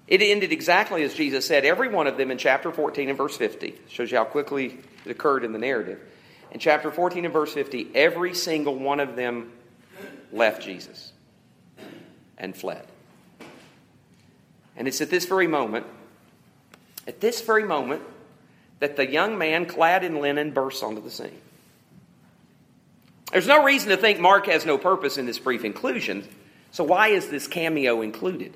It 0.06 0.22
ended 0.22 0.52
exactly 0.52 1.04
as 1.04 1.14
Jesus 1.14 1.48
said. 1.48 1.64
Every 1.64 1.88
one 1.88 2.08
of 2.08 2.18
them 2.18 2.32
in 2.32 2.38
chapter 2.38 2.74
14 2.74 3.08
and 3.08 3.18
verse 3.18 3.38
50 3.38 3.76
shows 3.88 4.12
you 4.12 4.18
how 4.18 4.26
quickly 4.26 4.78
it 5.06 5.10
occurred 5.10 5.46
in 5.46 5.54
the 5.54 5.58
narrative. 5.58 6.02
In 6.52 6.60
chapter 6.60 6.92
14 6.92 7.24
and 7.24 7.34
verse 7.34 7.54
50, 7.54 7.92
every 7.96 8.34
single 8.34 8.76
one 8.76 9.00
of 9.00 9.16
them 9.16 9.50
left 10.34 10.62
Jesus 10.62 11.14
and 12.38 12.54
fled. 12.58 12.86
And 14.76 14.86
it's 14.86 15.00
at 15.00 15.10
this 15.10 15.26
very 15.26 15.48
moment, 15.48 15.86
at 17.08 17.22
this 17.22 17.40
very 17.40 17.64
moment, 17.64 18.02
that 18.80 18.98
the 18.98 19.10
young 19.10 19.38
man 19.38 19.66
clad 19.66 20.04
in 20.04 20.20
linen 20.20 20.52
bursts 20.52 20.84
onto 20.84 21.02
the 21.02 21.12
scene. 21.12 21.40
There's 23.32 23.48
no 23.48 23.64
reason 23.64 23.90
to 23.90 23.98
think 23.98 24.20
Mark 24.20 24.48
has 24.48 24.66
no 24.66 24.78
purpose 24.78 25.18
in 25.18 25.26
this 25.26 25.40
brief 25.40 25.64
inclusion, 25.64 26.28
so 26.72 26.84
why 26.84 27.10
is 27.10 27.30
this 27.30 27.48
cameo 27.48 28.02
included? 28.02 28.56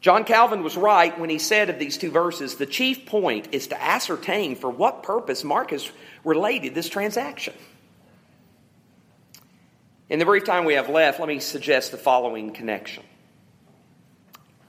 John 0.00 0.24
Calvin 0.24 0.62
was 0.62 0.76
right 0.76 1.18
when 1.18 1.28
he 1.28 1.38
said 1.38 1.70
of 1.70 1.78
these 1.80 1.98
two 1.98 2.10
verses 2.10 2.54
the 2.54 2.66
chief 2.66 3.06
point 3.06 3.48
is 3.50 3.68
to 3.68 3.82
ascertain 3.82 4.54
for 4.54 4.70
what 4.70 5.02
purpose 5.02 5.42
Mark 5.42 5.70
has 5.70 5.90
related 6.24 6.74
this 6.74 6.88
transaction. 6.88 7.54
In 10.08 10.20
the 10.20 10.24
brief 10.24 10.44
time 10.44 10.64
we 10.64 10.74
have 10.74 10.88
left, 10.88 11.18
let 11.18 11.28
me 11.28 11.40
suggest 11.40 11.90
the 11.90 11.98
following 11.98 12.52
connection 12.52 13.02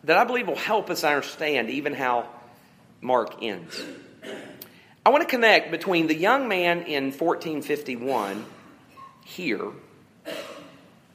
that 0.03 0.17
I 0.17 0.23
believe 0.23 0.47
will 0.47 0.55
help 0.55 0.89
us 0.89 1.03
understand 1.03 1.69
even 1.69 1.93
how 1.93 2.27
Mark 3.01 3.43
ends. 3.43 3.81
I 5.05 5.09
want 5.09 5.23
to 5.23 5.29
connect 5.29 5.71
between 5.71 6.07
the 6.07 6.15
young 6.15 6.47
man 6.47 6.83
in 6.83 7.05
1451 7.05 8.45
here, 9.25 9.71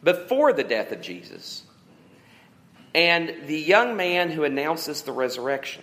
before 0.03 0.53
the 0.53 0.65
death 0.65 0.93
of 0.93 1.01
Jesus, 1.01 1.63
and 2.95 3.47
the 3.47 3.59
young 3.59 3.97
man 3.97 4.31
who 4.31 4.45
announces 4.45 5.03
the 5.03 5.13
resurrection. 5.13 5.83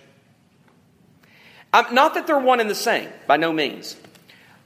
Um, 1.72 1.86
not 1.92 2.14
that 2.14 2.26
they're 2.26 2.38
one 2.38 2.60
and 2.60 2.68
the 2.68 2.74
same, 2.74 3.08
by 3.26 3.36
no 3.36 3.52
means, 3.52 3.96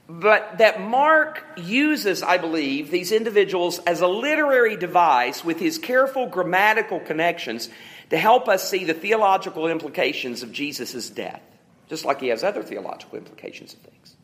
but 0.09 0.57
that 0.57 0.81
Mark 0.81 1.43
uses, 1.57 2.23
I 2.23 2.37
believe, 2.37 2.91
these 2.91 3.11
individuals 3.11 3.79
as 3.79 4.01
a 4.01 4.07
literary 4.07 4.77
device 4.77 5.43
with 5.43 5.59
his 5.59 5.77
careful 5.77 6.27
grammatical 6.27 6.99
connections 6.99 7.69
to 8.09 8.17
help 8.17 8.47
us 8.47 8.69
see 8.69 8.85
the 8.85 8.93
theological 8.93 9.67
implications 9.67 10.43
of 10.43 10.51
Jesus' 10.51 11.09
death, 11.09 11.41
just 11.89 12.05
like 12.05 12.19
he 12.19 12.27
has 12.27 12.43
other 12.43 12.63
theological 12.63 13.17
implications 13.17 13.73
of 13.73 13.79
things. 13.79 14.15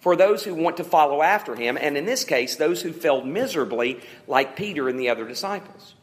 For 0.00 0.16
those 0.16 0.44
who 0.44 0.54
want 0.54 0.76
to 0.76 0.84
follow 0.84 1.22
after 1.22 1.54
him, 1.54 1.78
and 1.80 1.96
in 1.96 2.04
this 2.04 2.24
case, 2.24 2.56
those 2.56 2.82
who 2.82 2.92
failed 2.92 3.26
miserably, 3.26 4.00
like 4.26 4.54
Peter 4.54 4.88
and 4.88 5.00
the 5.00 5.08
other 5.08 5.26
disciples. 5.26 5.94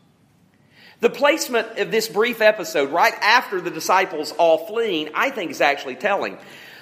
The 1.02 1.10
placement 1.10 1.80
of 1.80 1.92
this 1.92 2.08
brief 2.08 2.42
episode 2.42 2.92
right 2.92 3.14
after 3.22 3.62
the 3.62 3.72
disciples 3.72 4.32
all 4.34 4.68
fleeing, 4.68 5.10
I 5.14 5.30
think, 5.32 5.52
is 5.52 5.62
actually 5.62 5.96
telling. 5.96 6.38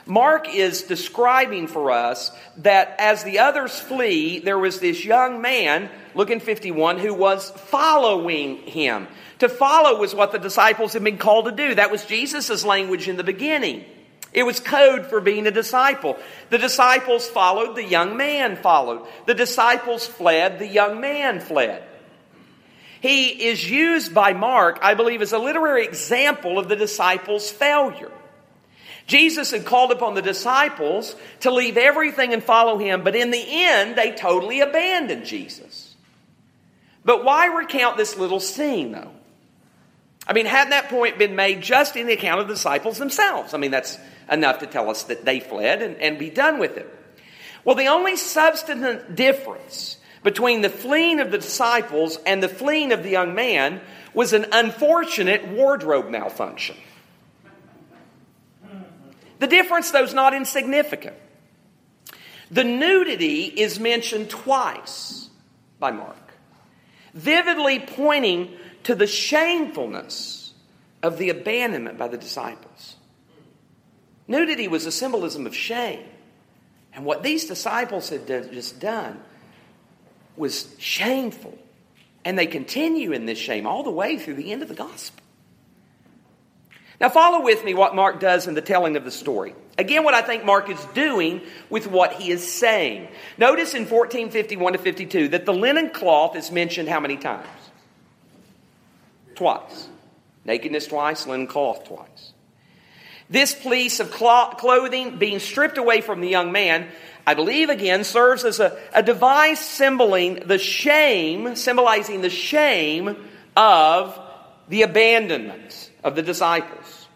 Mark 0.06 0.54
is 0.54 0.84
describing 0.84 1.68
for 1.68 1.92
us 1.92 2.32
that 2.58 2.96
as 3.00 3.24
the 3.24 3.40
others 3.40 3.80
flee, 3.80 4.40
there 4.40 4.58
was 4.58 4.80
this 4.80 5.06
young 5.06 5.42
man, 5.42 5.90
look 6.16 6.30
in 6.30 6.40
51, 6.40 7.00
who 7.00 7.14
was 7.14 7.52
following 7.52 8.58
him. 8.58 9.08
To 9.40 9.50
follow 9.50 10.00
was 10.00 10.16
what 10.16 10.32
the 10.32 10.40
disciples 10.40 10.94
had 10.94 11.04
been 11.04 11.18
called 11.18 11.46
to 11.46 11.52
do. 11.52 11.76
That 11.76 11.92
was 11.92 12.06
Jesus' 12.06 12.66
language 12.66 13.08
in 13.08 13.18
the 13.18 13.24
beginning. 13.24 13.86
It 14.32 14.44
was 14.44 14.60
code 14.60 15.08
for 15.08 15.22
being 15.22 15.48
a 15.48 15.52
disciple. 15.52 16.18
The 16.50 16.58
disciples 16.58 17.28
followed, 17.28 17.76
the 17.76 17.84
young 17.84 18.18
man 18.18 18.58
followed. 18.58 19.08
The 19.26 19.34
disciples 19.34 20.06
fled, 20.06 20.60
the 20.60 20.68
young 20.68 21.02
man 21.02 21.40
fled. 21.40 21.84
He 23.02 23.48
is 23.48 23.70
used 23.70 24.14
by 24.14 24.34
Mark, 24.34 24.80
I 24.82 24.94
believe, 24.94 25.22
as 25.22 25.32
a 25.32 25.40
literary 25.40 25.86
example 25.86 26.60
of 26.60 26.68
the 26.68 26.76
disciples' 26.76 27.50
failure. 27.50 28.12
Jesus 29.10 29.50
had 29.50 29.66
called 29.66 29.92
upon 29.92 30.14
the 30.14 30.22
disciples 30.22 31.16
to 31.40 31.50
leave 31.50 31.78
everything 31.78 32.32
and 32.32 32.44
follow 32.44 32.78
him, 32.78 33.04
but 33.04 33.16
in 33.16 33.32
the 33.32 33.44
end, 33.44 33.96
they 33.96 34.12
totally 34.12 34.60
abandoned 34.60 35.26
Jesus. 35.26 35.96
But 37.04 37.26
why 37.26 37.48
recount 37.48 37.98
this 37.98 38.18
little 38.18 38.40
scene, 38.40 38.92
though? 38.92 39.10
I 40.28 40.34
mean, 40.34 40.46
hadn't 40.46 40.70
that 40.70 40.90
point 40.90 41.18
been 41.18 41.36
made 41.36 41.62
just 41.62 41.96
in 41.96 42.06
the 42.06 42.14
account 42.14 42.40
of 42.40 42.48
the 42.48 42.54
disciples 42.54 43.00
themselves? 43.00 43.56
I 43.56 43.58
mean, 43.58 43.72
that's 43.72 43.98
enough 44.32 44.60
to 44.60 44.68
tell 44.68 44.92
us 44.92 45.02
that 45.06 45.26
they 45.26 45.40
fled 45.40 45.82
and, 45.82 45.96
and 45.96 46.20
be 46.20 46.30
done 46.30 46.60
with 46.60 46.78
it. 46.78 46.88
Well, 47.66 47.76
the 47.76 47.88
only 47.88 48.16
substantive 48.16 49.16
difference 49.16 49.98
between 50.22 50.62
the 50.62 50.70
fleeing 50.70 51.20
of 51.20 51.32
the 51.32 51.40
disciples 51.40 52.20
and 52.28 52.44
the 52.44 52.48
fleeing 52.48 52.92
of 52.92 53.02
the 53.02 53.10
young 53.10 53.34
man 53.34 53.82
was 54.14 54.34
an 54.34 54.46
unfortunate 54.52 55.48
wardrobe 55.48 56.12
malfunction. 56.12 56.76
The 59.40 59.48
difference, 59.48 59.92
though, 59.92 60.04
is 60.04 60.14
not 60.14 60.34
insignificant. 60.34 61.16
The 62.52 62.64
nudity 62.64 63.44
is 63.46 63.80
mentioned 63.80 64.30
twice 64.30 65.30
by 65.80 65.92
Mark, 65.92 66.34
vividly 67.14 67.80
pointing 67.80 68.54
to 68.84 68.96
the 68.96 69.08
shamefulness 69.08 70.54
of 71.02 71.18
the 71.18 71.30
abandonment 71.30 71.98
by 71.98 72.08
the 72.08 72.18
disciples. 72.18 72.96
Nudity 74.28 74.68
was 74.68 74.86
a 74.86 74.92
symbolism 74.92 75.48
of 75.48 75.56
shame. 75.56 76.06
And 76.94 77.06
what 77.06 77.24
these 77.24 77.46
disciples 77.46 78.10
had 78.10 78.28
just 78.28 78.80
done 78.80 79.20
was 80.36 80.76
shameful. 80.80 81.58
And 82.26 82.38
they 82.38 82.48
continue 82.48 83.12
in 83.12 83.26
this 83.26 83.38
shame 83.38 83.66
all 83.66 83.84
the 83.84 83.92
way 83.92 84.18
through 84.18 84.36
the 84.36 84.52
end 84.52 84.62
of 84.62 84.68
the 84.68 84.76
gospel. 84.76 85.19
Now, 87.00 87.10
follow 87.10 87.42
with 87.42 87.64
me 87.64 87.74
what 87.74 87.96
Mark 87.96 88.20
does 88.20 88.48
in 88.48 88.56
the 88.56 88.62
telling 88.62 88.98
of 88.98 89.06
the 89.06 89.12
story. 89.12 89.56
Again, 89.78 90.04
what 90.04 90.14
I 90.14 90.22
think 90.22 90.44
Mark 90.44 90.70
is 90.70 90.84
doing 90.94 91.42
with 91.70 91.88
what 91.88 92.14
he 92.14 92.32
is 92.32 92.52
saying. 92.52 93.08
Notice 93.38 93.74
in 93.74 93.84
1451 93.84 94.74
to 94.74 94.80
52 94.80 95.28
that 95.30 95.46
the 95.46 95.54
linen 95.54 95.92
cloth 95.92 96.36
is 96.36 96.52
mentioned 96.52 96.90
how 96.90 97.00
many 97.00 97.16
times? 97.16 97.48
Twice. 99.36 99.88
Nakedness 100.44 100.88
twice, 100.88 101.26
linen 101.26 101.48
cloth 101.48 101.86
twice. 101.86 102.34
This 103.30 103.54
piece 103.54 104.02
of 104.02 104.12
clothing 104.12 105.18
being 105.20 105.40
stripped 105.40 105.78
away 105.78 106.02
from 106.02 106.20
the 106.20 106.28
young 106.28 106.52
man 106.52 106.90
I 107.30 107.36
believe 107.36 107.70
again 107.70 108.04
serves 108.06 108.44
as 108.44 108.60
a, 108.60 108.76
a 108.92 109.04
device 109.04 109.60
symboling 109.60 110.48
the 110.48 110.58
shame, 110.58 111.56
symbolizing 111.56 112.22
the 112.22 112.30
shame 112.32 113.16
of 113.56 114.20
the 114.68 114.82
abandonment 114.82 115.89
of 116.04 116.16
the 116.16 116.22
disciples. 116.22 117.08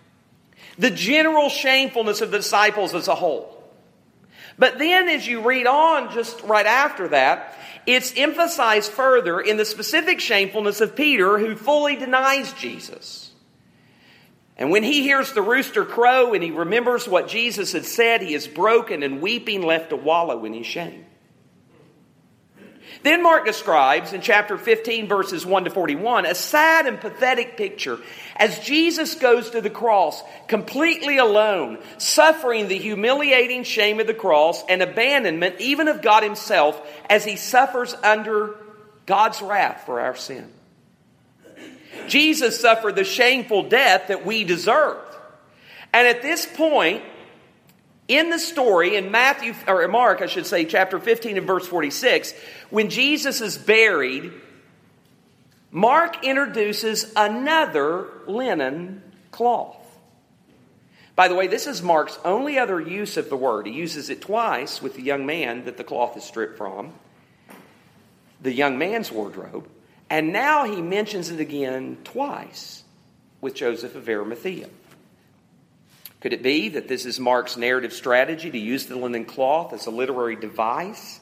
The 0.78 0.89
general 0.89 1.50
shamefulness 1.50 2.22
of 2.22 2.32
the 2.32 2.38
disciples 2.38 2.93
as 2.93 3.08
a 3.08 3.15
whole. 3.15 3.50
But 4.58 4.78
then 4.78 5.10
as 5.10 5.28
you 5.28 5.41
read 5.41 5.67
on 5.67 6.13
just 6.13 6.41
right 6.41 6.65
after 6.65 7.10
that, 7.10 7.58
it's 7.86 8.13
emphasized 8.15 8.91
further 8.91 9.39
in 9.39 9.58
the 9.58 9.65
specific 9.65 10.19
shamefulness 10.19 10.82
of 10.82 10.96
Peter 10.96 11.38
who 11.38 11.56
fully 11.56 11.96
denies 11.96 12.54
Jesus. 12.54 13.32
And 14.56 14.72
when 14.72 14.84
he 14.84 15.02
hears 15.02 15.34
the 15.34 15.41
rooster 15.41 15.84
crow 15.84 16.34
and 16.34 16.43
he 16.43 16.52
remembers 16.52 17.08
what 17.08 17.28
Jesus 17.28 17.74
had 17.74 17.86
said, 17.86 18.22
he 18.22 18.34
is 18.34 18.48
broken 18.48 19.02
and 19.04 19.22
weeping, 19.22 19.63
left 19.63 19.89
to 19.89 19.96
wallow 19.96 20.46
in 20.46 20.54
his 20.54 20.67
shame. 20.67 21.06
Then 23.04 23.22
Mark 23.22 23.46
describes 23.46 24.13
in 24.13 24.22
chapter 24.22 24.58
15, 24.58 25.08
verses 25.08 25.46
1 25.46 25.66
to 25.66 25.70
41, 25.70 26.26
a 26.26 26.34
sad 26.34 26.88
and 26.88 27.00
pathetic 27.00 27.58
picture 27.58 28.00
as 28.38 28.60
Jesus 28.60 29.16
goes 29.16 29.50
to 29.50 29.60
the 29.60 29.70
cross 29.70 30.24
completely 30.48 31.18
alone, 31.18 31.80
suffering 31.98 32.70
the 32.70 32.78
humiliating 32.78 33.63
shame 33.63 34.00
of 34.00 34.08
the 34.08 34.13
cross 34.13 34.63
and 34.70 34.82
abandonment 34.82 35.60
even 35.60 35.89
of 35.89 36.02
God 36.02 36.24
Himself 36.24 36.82
as 37.10 37.26
He 37.26 37.36
suffers 37.36 37.94
under 37.94 38.56
God's 39.06 39.42
wrath 39.42 39.84
for 39.86 40.00
our 40.00 40.16
sin. 40.16 40.50
Jesus 42.08 42.60
suffered 42.60 42.96
the 42.96 43.04
shameful 43.04 43.63
death 43.63 44.08
that 44.08 44.26
we 44.26 44.46
deserve. 44.46 44.98
And 45.94 46.08
at 46.08 46.22
this 46.22 46.46
point, 46.46 47.04
in 48.08 48.30
the 48.30 48.39
story, 48.39 48.96
in 48.96 49.12
Matthew, 49.12 49.54
or 49.68 49.88
Mark, 49.88 50.22
I 50.22 50.26
should 50.26 50.46
say, 50.46 50.66
chapter 50.66 51.00
15 51.00 51.38
and 51.38 51.48
verse 51.48 51.68
46, 51.68 52.34
when 52.70 52.89
Jesus 52.89 53.42
is 53.42 53.58
buried, 53.58 54.32
Mark 55.72 56.24
introduces 56.24 57.12
another 57.16 58.08
linen 58.28 59.02
cloth. 59.32 59.78
By 61.16 61.28
the 61.28 61.36
way, 61.36 61.48
this 61.48 61.68
is 61.68 61.82
Mark's 61.82 62.18
only 62.26 62.58
other 62.58 62.80
use 62.80 63.18
of 63.18 63.30
the 63.30 63.38
word. 63.38 63.68
He 63.68 63.74
uses 63.74 64.10
it 64.10 64.22
twice 64.22 64.82
with 64.82 64.96
the 64.96 65.02
young 65.04 65.26
man 65.26 65.66
that 65.66 65.78
the 65.78 65.84
cloth 65.84 66.18
is 66.18 66.24
stripped 66.24 66.58
from, 66.58 66.94
the 68.42 68.52
young 68.52 68.78
man's 68.78 69.12
wardrobe, 69.12 69.68
and 70.10 70.34
now 70.34 70.66
he 70.66 70.82
mentions 70.82 71.30
it 71.30 71.39
again 71.39 71.98
twice 72.04 72.84
with 73.42 73.56
Joseph 73.56 73.96
of 73.96 74.10
Arimathea. 74.10 74.70
Could 76.24 76.32
it 76.32 76.42
be 76.42 76.70
that 76.70 76.88
this 76.88 77.06
is 77.06 77.20
Mark's 77.20 77.58
narrative 77.58 77.92
strategy 77.92 78.50
to 78.50 78.58
use 78.58 78.86
the 78.86 78.96
linen 78.96 79.26
cloth 79.26 79.74
as 79.74 79.88
a 79.88 79.92
literary 79.92 80.38
device 80.38 81.20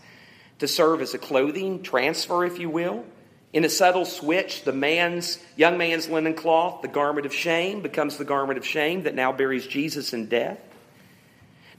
to 0.60 0.68
serve 0.68 1.02
as 1.02 1.16
a 1.16 1.18
clothing 1.18 1.82
transfer, 1.82 2.46
if 2.46 2.60
you 2.60 2.70
will? 2.70 3.04
In 3.52 3.66
a 3.66 3.70
subtle 3.70 4.06
switch, 4.06 4.64
the 4.64 4.72
man's 4.72 5.40
young 5.56 5.80
man's 5.80 6.08
linen 6.08 6.36
cloth, 6.36 6.84
the 6.84 6.88
garment 6.88 7.26
of 7.26 7.34
shame, 7.34 7.82
becomes 7.82 8.18
the 8.18 8.26
garment 8.26 8.60
of 8.60 8.66
shame 8.68 9.02
that 9.06 9.16
now 9.16 9.32
buries 9.32 9.66
Jesus 9.66 10.14
in 10.14 10.28
death. 10.28 10.60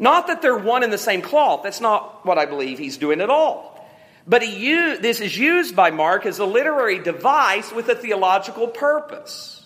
Not 0.01 0.27
that 0.27 0.43
they're 0.43 0.59
one 0.59 0.83
and 0.83 0.93
the 0.93 0.99
same 0.99 1.23
cloth. 1.23 1.63
That's 1.63 1.81
not 1.81 2.27
what 2.27 2.39
I 2.39 2.47
believe 2.47 2.81
he's 2.81 2.97
doing 2.97 3.21
at 3.21 3.31
all. 3.31 3.89
But 4.27 4.43
he 4.43 4.67
used, 4.67 5.01
this 5.01 5.21
is 5.21 5.39
used 5.39 5.77
by 5.77 5.93
Mark 5.93 6.27
as 6.27 6.41
a 6.41 6.45
literary 6.45 6.99
device 6.99 7.71
with 7.71 7.89
a 7.89 7.95
theological 7.95 8.67
purpose. 8.67 9.65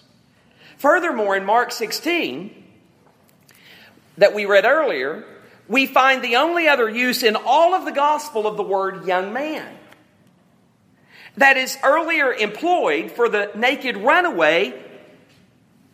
Furthermore, 0.77 1.38
in 1.38 1.47
Mark 1.47 1.73
16, 1.73 2.64
that 4.18 4.35
we 4.35 4.44
read 4.44 4.64
earlier, 4.64 5.24
we 5.68 5.87
find 5.87 6.22
the 6.22 6.37
only 6.37 6.68
other 6.68 6.88
use 6.88 7.22
in 7.22 7.37
all 7.37 7.74
of 7.74 7.85
the 7.85 7.92
gospel 7.92 8.46
of 8.46 8.57
the 8.57 8.62
word 8.62 9.07
young 9.07 9.33
man. 9.33 9.76
That 11.37 11.57
is 11.57 11.76
earlier 11.83 12.33
employed 12.33 13.12
for 13.12 13.29
the 13.29 13.50
naked 13.55 13.96
runaway 13.96 14.83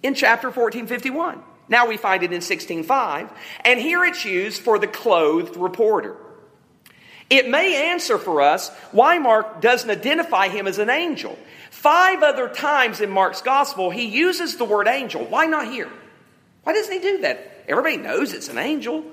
in 0.02 0.14
chapter 0.14 0.48
1451. 0.48 1.42
Now 1.68 1.87
we 1.87 1.96
find 1.96 2.22
it 2.22 2.32
in 2.32 2.40
16.5, 2.40 3.30
and 3.64 3.80
here 3.80 4.04
it's 4.04 4.24
used 4.24 4.62
for 4.62 4.78
the 4.78 4.87
clothed 4.87 5.56
reporter. 5.56 6.16
It 7.30 7.48
may 7.48 7.90
answer 7.90 8.18
for 8.18 8.42
us 8.42 8.68
why 8.90 9.18
Mark 9.18 9.62
doesn't 9.62 9.88
identify 9.88 10.48
him 10.48 10.66
as 10.66 10.78
an 10.78 10.90
angel. 10.90 11.38
Five 11.70 12.22
other 12.22 12.48
times 12.48 13.00
in 13.00 13.11
Mark's 13.11 13.40
gospel, 13.40 13.90
he 13.90 14.04
uses 14.04 14.56
the 14.56 14.66
word 14.66 14.87
angel. 14.87 15.24
Why 15.24 15.46
not 15.46 15.66
here? 15.66 15.90
Why 16.64 16.74
doesn't 16.74 16.92
he 16.92 17.00
do 17.00 17.22
that? 17.22 17.51
Everybody 17.68 17.96
knows 17.96 18.33
it's 18.33 18.48
an 18.48 18.59
angel. 18.59 19.05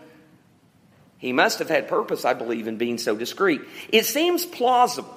He 1.18 1.34
must 1.34 1.60
have 1.60 1.70
had 1.70 1.88
purpose, 1.88 2.26
I 2.26 2.34
believe, 2.34 2.68
in 2.68 2.78
being 2.78 2.98
so 2.98 3.16
discreet. 3.16 3.62
It 3.90 4.06
seems 4.06 4.46
plausible 4.46 5.16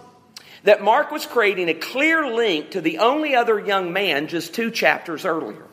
that 0.64 0.83
Mark 0.83 1.11
was 1.11 1.27
creating 1.27 1.68
a 1.68 1.75
clear 1.75 2.27
link 2.33 2.73
to 2.73 2.81
the 2.81 2.99
only 2.99 3.35
other 3.35 3.59
young 3.59 3.92
man 3.92 4.29
just 4.29 4.55
two 4.55 4.71
chapters 4.71 5.25
earlier. 5.25 5.64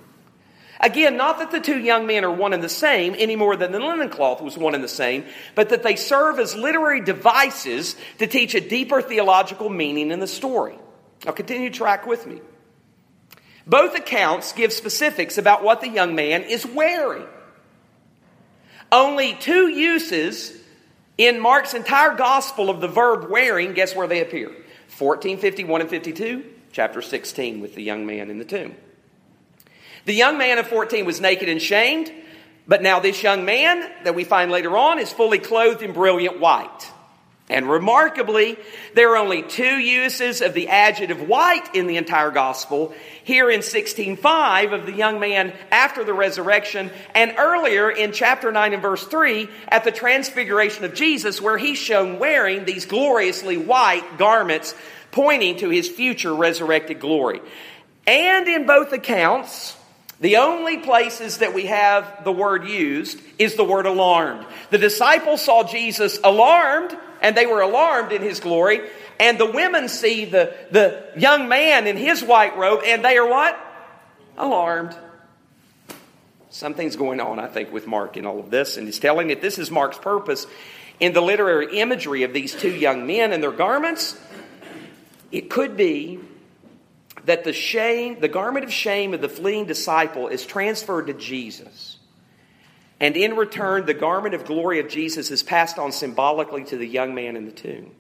Again, 0.82 1.18
not 1.18 1.40
that 1.40 1.52
the 1.52 1.60
two 1.60 1.78
young 1.78 2.08
men 2.08 2.24
are 2.24 2.32
one 2.32 2.54
and 2.54 2.64
the 2.64 2.70
same 2.70 3.14
any 3.18 3.36
more 3.36 3.58
than 3.58 3.74
the 3.74 3.80
linen 3.80 4.10
cloth 4.10 4.42
was 4.42 4.58
one 4.58 4.76
and 4.76 4.84
the 4.84 4.88
same, 4.88 5.26
but 5.54 5.70
that 5.70 5.84
they 5.84 5.98
serve 5.98 6.40
as 6.40 6.56
literary 6.56 7.02
devices 7.02 7.98
to 8.20 8.28
teach 8.28 8.56
a 8.56 8.62
deeper 8.62 9.02
theological 9.02 9.70
meaning 9.70 10.12
in 10.12 10.22
the 10.22 10.28
story. 10.28 10.78
Now, 11.26 11.34
continue 11.34 11.70
to 11.70 11.76
track 11.76 12.08
with 12.08 12.26
me. 12.26 12.40
Both 13.68 13.94
accounts 13.94 14.54
give 14.54 14.72
specifics 14.72 15.38
about 15.38 15.64
what 15.64 15.82
the 15.82 15.90
young 15.90 16.16
man 16.16 16.44
is 16.44 16.66
wearing. 16.66 17.28
Only 18.92 19.36
two 19.36 19.68
uses 19.68 20.58
in 21.18 21.40
Mark's 21.40 21.74
entire 21.74 22.16
gospel 22.16 22.70
of 22.70 22.82
the 22.82 22.88
verb 22.88 23.30
wearing, 23.30 23.74
guess 23.74 23.96
where 23.96 24.08
they 24.08 24.22
appear? 24.22 24.48
1451 24.48 25.82
and 25.82 25.90
52, 25.90 26.46
chapter 26.72 27.02
16, 27.02 27.62
with 27.62 27.76
the 27.76 27.84
young 27.84 28.06
man 28.06 28.30
in 28.30 28.40
the 28.40 28.46
tomb. 28.46 28.76
The 30.06 30.14
young 30.14 30.38
man 30.38 30.58
of 30.58 30.68
14 30.68 31.06
was 31.06 31.22
naked 31.22 31.50
and 31.50 31.62
shamed, 31.62 32.12
but 32.68 32.82
now 32.82 33.00
this 33.00 33.22
young 33.22 33.46
man 33.46 33.90
that 34.04 34.16
we 34.16 34.24
find 34.24 34.50
later 34.50 34.78
on 34.78 34.98
is 34.98 35.12
fully 35.12 35.40
clothed 35.40 35.82
in 35.82 35.94
brilliant 35.94 36.40
white. 36.40 36.92
And 37.50 37.68
remarkably, 37.68 38.60
there 38.94 39.12
are 39.14 39.18
only 39.18 39.42
two 39.42 39.80
uses 39.80 40.42
of 40.42 40.54
the 40.54 40.68
adjective 40.68 41.28
white 41.28 41.74
in 41.74 41.88
the 41.88 41.98
entire 41.98 42.30
gospel. 42.30 42.94
Here 43.24 43.50
in 43.50 43.62
16:5 43.62 44.72
of 44.72 44.86
the 44.86 44.92
young 44.92 45.20
man 45.20 45.54
after 45.72 46.04
the 46.04 46.14
resurrection, 46.14 46.92
and 47.16 47.34
earlier 47.40 47.90
in 47.90 48.12
chapter 48.12 48.52
9 48.52 48.74
and 48.74 48.82
verse 48.84 49.04
3 49.04 49.50
at 49.68 49.84
the 49.84 49.92
transfiguration 49.92 50.86
of 50.86 50.94
Jesus, 50.94 51.42
where 51.42 51.58
he's 51.58 51.80
shown 51.80 52.20
wearing 52.20 52.66
these 52.66 52.86
gloriously 52.86 53.58
white 53.58 54.20
garments 54.20 54.76
pointing 55.12 55.58
to 55.58 55.70
his 55.70 55.90
future 55.90 56.36
resurrected 56.36 57.00
glory. 57.00 57.42
And 58.06 58.48
in 58.48 58.68
both 58.68 58.94
accounts, 58.94 59.76
the 60.20 60.38
only 60.38 60.78
places 60.78 61.38
that 61.40 61.56
we 61.56 61.66
have 61.66 62.24
the 62.24 62.32
word 62.32 62.68
used 62.68 63.20
is 63.40 63.56
the 63.56 63.64
word 63.64 63.88
alarmed. 63.88 64.46
The 64.70 64.78
disciples 64.78 65.42
saw 65.42 65.64
Jesus 65.64 66.20
alarmed 66.24 66.96
and 67.22 67.36
they 67.36 67.46
were 67.46 67.62
alarmed 67.62 68.12
in 68.12 68.22
his 68.22 68.40
glory. 68.40 68.82
And 69.20 69.38
the 69.38 69.52
women 69.52 69.90
see 69.90 70.26
the, 70.26 70.56
the 70.72 71.04
young 71.18 71.50
man 71.50 71.88
in 71.88 71.98
his 71.98 72.24
white 72.24 72.58
robe, 72.58 72.82
and 72.86 73.04
they 73.04 73.18
are 73.18 73.28
what? 73.28 73.60
Alarmed. 74.38 74.96
Something's 76.50 76.96
going 76.96 77.20
on, 77.20 77.40
I 77.40 77.48
think, 77.48 77.72
with 77.72 77.86
Mark 77.86 78.18
in 78.18 78.26
all 78.26 78.40
of 78.40 78.50
this, 78.50 78.78
and 78.78 78.88
he's 78.88 79.00
telling 79.00 79.28
that 79.28 79.42
this 79.42 79.60
is 79.60 79.70
Mark's 79.70 79.98
purpose 79.98 80.48
in 81.00 81.14
the 81.14 81.22
literary 81.22 81.80
imagery 81.80 82.24
of 82.24 82.34
these 82.34 82.54
two 82.54 82.72
young 82.72 83.06
men 83.06 83.34
and 83.34 83.42
their 83.42 83.52
garments. 83.52 84.18
It 85.32 85.50
could 85.50 85.78
be 85.78 86.20
that 87.26 87.44
the 87.44 87.54
shame, 87.54 88.20
the 88.20 88.28
garment 88.28 88.66
of 88.66 88.74
shame 88.74 89.14
of 89.14 89.22
the 89.22 89.30
fleeing 89.30 89.66
disciple 89.66 90.28
is 90.28 90.46
transferred 90.46 91.08
to 91.08 91.14
Jesus. 91.14 91.89
And 93.00 93.16
in 93.16 93.36
return, 93.36 93.86
the 93.86 93.94
garment 93.94 94.36
of 94.36 94.46
glory 94.46 94.80
of 94.80 94.90
Jesus 94.90 95.32
is 95.32 95.42
passed 95.42 95.80
on 95.80 95.92
symbolically 95.92 96.66
to 96.66 96.78
the 96.78 96.88
young 96.88 97.16
man 97.16 97.36
in 97.36 97.46
the 97.46 97.52
tomb. 97.52 97.92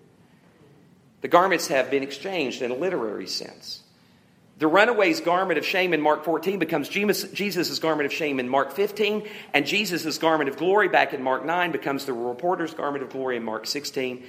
The 1.21 1.27
garments 1.27 1.67
have 1.67 1.89
been 1.89 2.03
exchanged 2.03 2.61
in 2.61 2.71
a 2.71 2.75
literary 2.75 3.27
sense. 3.27 3.83
The 4.57 4.67
runaway's 4.67 5.21
garment 5.21 5.57
of 5.57 5.65
shame 5.65 5.93
in 5.93 6.01
Mark 6.01 6.25
14 6.25 6.59
becomes 6.59 6.89
Jesus' 6.89 7.79
garment 7.79 8.07
of 8.07 8.13
shame 8.13 8.41
in 8.41 8.49
Mark 8.49 8.73
15, 8.73 9.25
and 9.53 9.65
Jesus' 9.65 10.17
garment 10.17 10.49
of 10.49 10.57
glory 10.57 10.89
back 10.89 11.13
in 11.13 11.23
Mark 11.23 11.45
9 11.45 11.71
becomes 11.71 12.03
the 12.03 12.11
reporter's 12.11 12.73
garment 12.73 13.01
of 13.01 13.09
glory 13.09 13.37
in 13.37 13.43
Mark 13.43 13.67
16. 13.67 14.25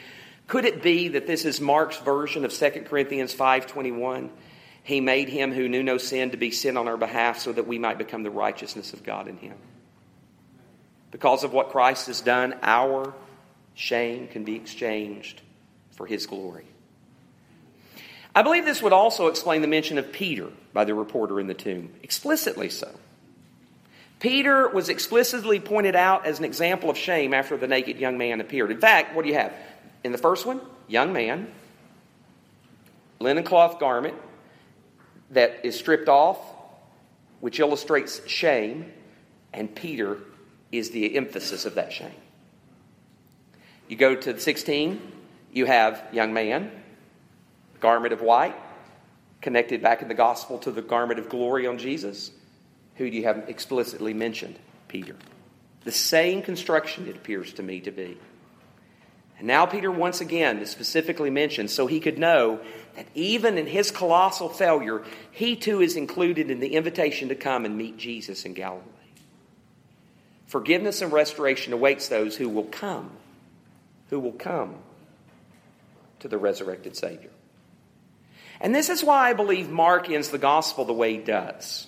Could 0.47 0.65
it 0.65 0.83
be 0.83 1.09
that 1.09 1.27
this 1.27 1.45
is 1.45 1.61
Mark's 1.61 1.99
version 1.99 2.45
of 2.45 2.53
2 2.53 2.87
Corinthians 2.87 3.35
5:21? 3.35 4.31
He 4.85 5.01
made 5.01 5.29
him 5.29 5.53
who 5.53 5.69
knew 5.69 5.83
no 5.83 5.99
sin 5.99 6.31
to 6.31 6.37
be 6.37 6.53
sin 6.53 6.77
on 6.77 6.87
our 6.87 6.97
behalf 6.97 7.41
so 7.41 7.53
that 7.53 7.67
we 7.67 7.79
might 7.79 7.99
become 7.99 8.23
the 8.23 8.31
righteousness 8.31 8.93
of 8.93 9.03
God 9.03 9.27
in 9.27 9.37
him. 9.37 9.55
Because 11.11 11.45
of 11.45 11.53
what 11.53 11.71
Christ 11.71 12.07
has 12.07 12.21
done, 12.21 12.55
our 12.63 13.13
shame 13.75 14.29
can 14.29 14.45
be 14.45 14.57
exchanged 14.57 15.41
for 15.93 16.07
his 16.07 16.27
glory. 16.27 16.67
I 18.35 18.43
believe 18.43 18.65
this 18.65 18.83
would 18.83 18.93
also 18.93 19.27
explain 19.27 19.61
the 19.61 19.69
mention 19.69 19.99
of 19.99 20.13
Peter 20.13 20.49
by 20.73 20.85
the 20.85 20.95
reporter 20.95 21.41
in 21.41 21.49
the 21.49 21.55
tomb, 21.55 21.93
explicitly 22.03 22.69
so. 22.69 22.89
Peter 24.21 24.69
was 24.69 24.89
explicitly 24.89 25.59
pointed 25.59 25.97
out 25.97 26.27
as 26.27 26.39
an 26.39 26.45
example 26.45 26.91
of 26.91 26.99
shame 26.99 27.35
after 27.35 27.57
the 27.57 27.67
naked 27.67 27.99
young 27.99 28.19
man 28.19 28.41
appeared. 28.41 28.71
In 28.71 28.79
fact, 28.79 29.17
what 29.17 29.23
do 29.23 29.29
you 29.29 29.35
have? 29.35 29.53
In 30.05 30.13
the 30.13 30.19
first 30.19 30.47
one, 30.47 30.61
young 30.87 31.13
man, 31.13 31.51
linen 33.19 33.45
cloth 33.45 33.81
garment 33.81 34.15
that 35.31 35.65
is 35.65 35.77
stripped 35.77 36.09
off, 36.09 36.39
which 37.41 37.59
illustrates 37.59 38.27
shame, 38.29 38.93
and 39.53 39.75
Peter 39.75 40.19
is 40.73 40.91
the 40.91 41.17
emphasis 41.17 41.65
of 41.65 41.75
that 41.75 41.93
shame. 41.93 42.11
You 43.89 43.97
go 43.97 44.15
to 44.15 44.33
the 44.33 44.41
16, 44.41 45.01
you 45.53 45.67
have 45.67 46.03
young 46.13 46.33
man, 46.33 46.71
garment 47.81 48.13
of 48.13 48.21
white, 48.21 48.55
connected 49.41 49.83
back 49.83 50.03
in 50.03 50.09
the 50.09 50.15
gospel 50.15 50.59
to 50.59 50.71
the 50.71 50.83
garment 50.83 51.19
of 51.19 51.29
glory 51.29 51.67
on 51.67 51.79
Jesus. 51.79 52.31
Who 52.97 53.11
do 53.11 53.17
you 53.17 53.25
have 53.25 53.49
explicitly 53.49 54.15
mentioned? 54.15 54.59
Peter. 54.89 55.17
The 55.85 55.93
same 55.93 56.43
construction, 56.43 57.09
it 57.09 57.17
appears 57.17 57.53
to 57.55 57.63
me 57.63 57.81
to 57.81 57.91
be. 57.91 58.19
And 59.39 59.47
now 59.47 59.65
Peter 59.65 59.91
once 59.91 60.21
again 60.21 60.59
is 60.59 60.69
specifically 60.69 61.31
mentioned 61.31 61.71
so 61.71 61.87
he 61.87 61.99
could 61.99 62.19
know 62.19 62.61
that 62.95 63.07
even 63.15 63.57
in 63.57 63.67
his 63.67 63.91
colossal 63.91 64.51
failure, 64.51 65.03
he 65.31 65.57
too 65.57 65.81
is 65.81 65.97
included 65.97 66.51
in 66.51 66.61
the 66.61 66.75
invitation 66.75 67.31
to 67.31 67.35
come 67.35 67.65
and 67.65 67.79
meet 67.79 67.97
Jesus 67.97 68.45
in 68.45 68.53
Galilee. 68.53 68.85
Forgiveness 70.51 71.01
and 71.01 71.13
restoration 71.13 71.73
awaits 71.73 72.09
those 72.09 72.37
who 72.37 72.49
will 72.49 72.65
come, 72.65 73.09
who 74.09 74.19
will 74.19 74.33
come 74.33 74.75
to 76.19 76.27
the 76.27 76.39
resurrected 76.39 76.97
Savior. 76.97 77.31
And 78.61 78.75
this 78.75 78.89
is 78.89 79.05
why 79.05 79.31
I 79.31 79.33
believe 79.33 79.71
Mark 79.71 80.11
ends 80.11 80.31
the 80.31 80.39
gospel 80.39 80.85
the 80.85 80.93
way 80.93 81.13
he 81.13 81.19
does. 81.21 81.87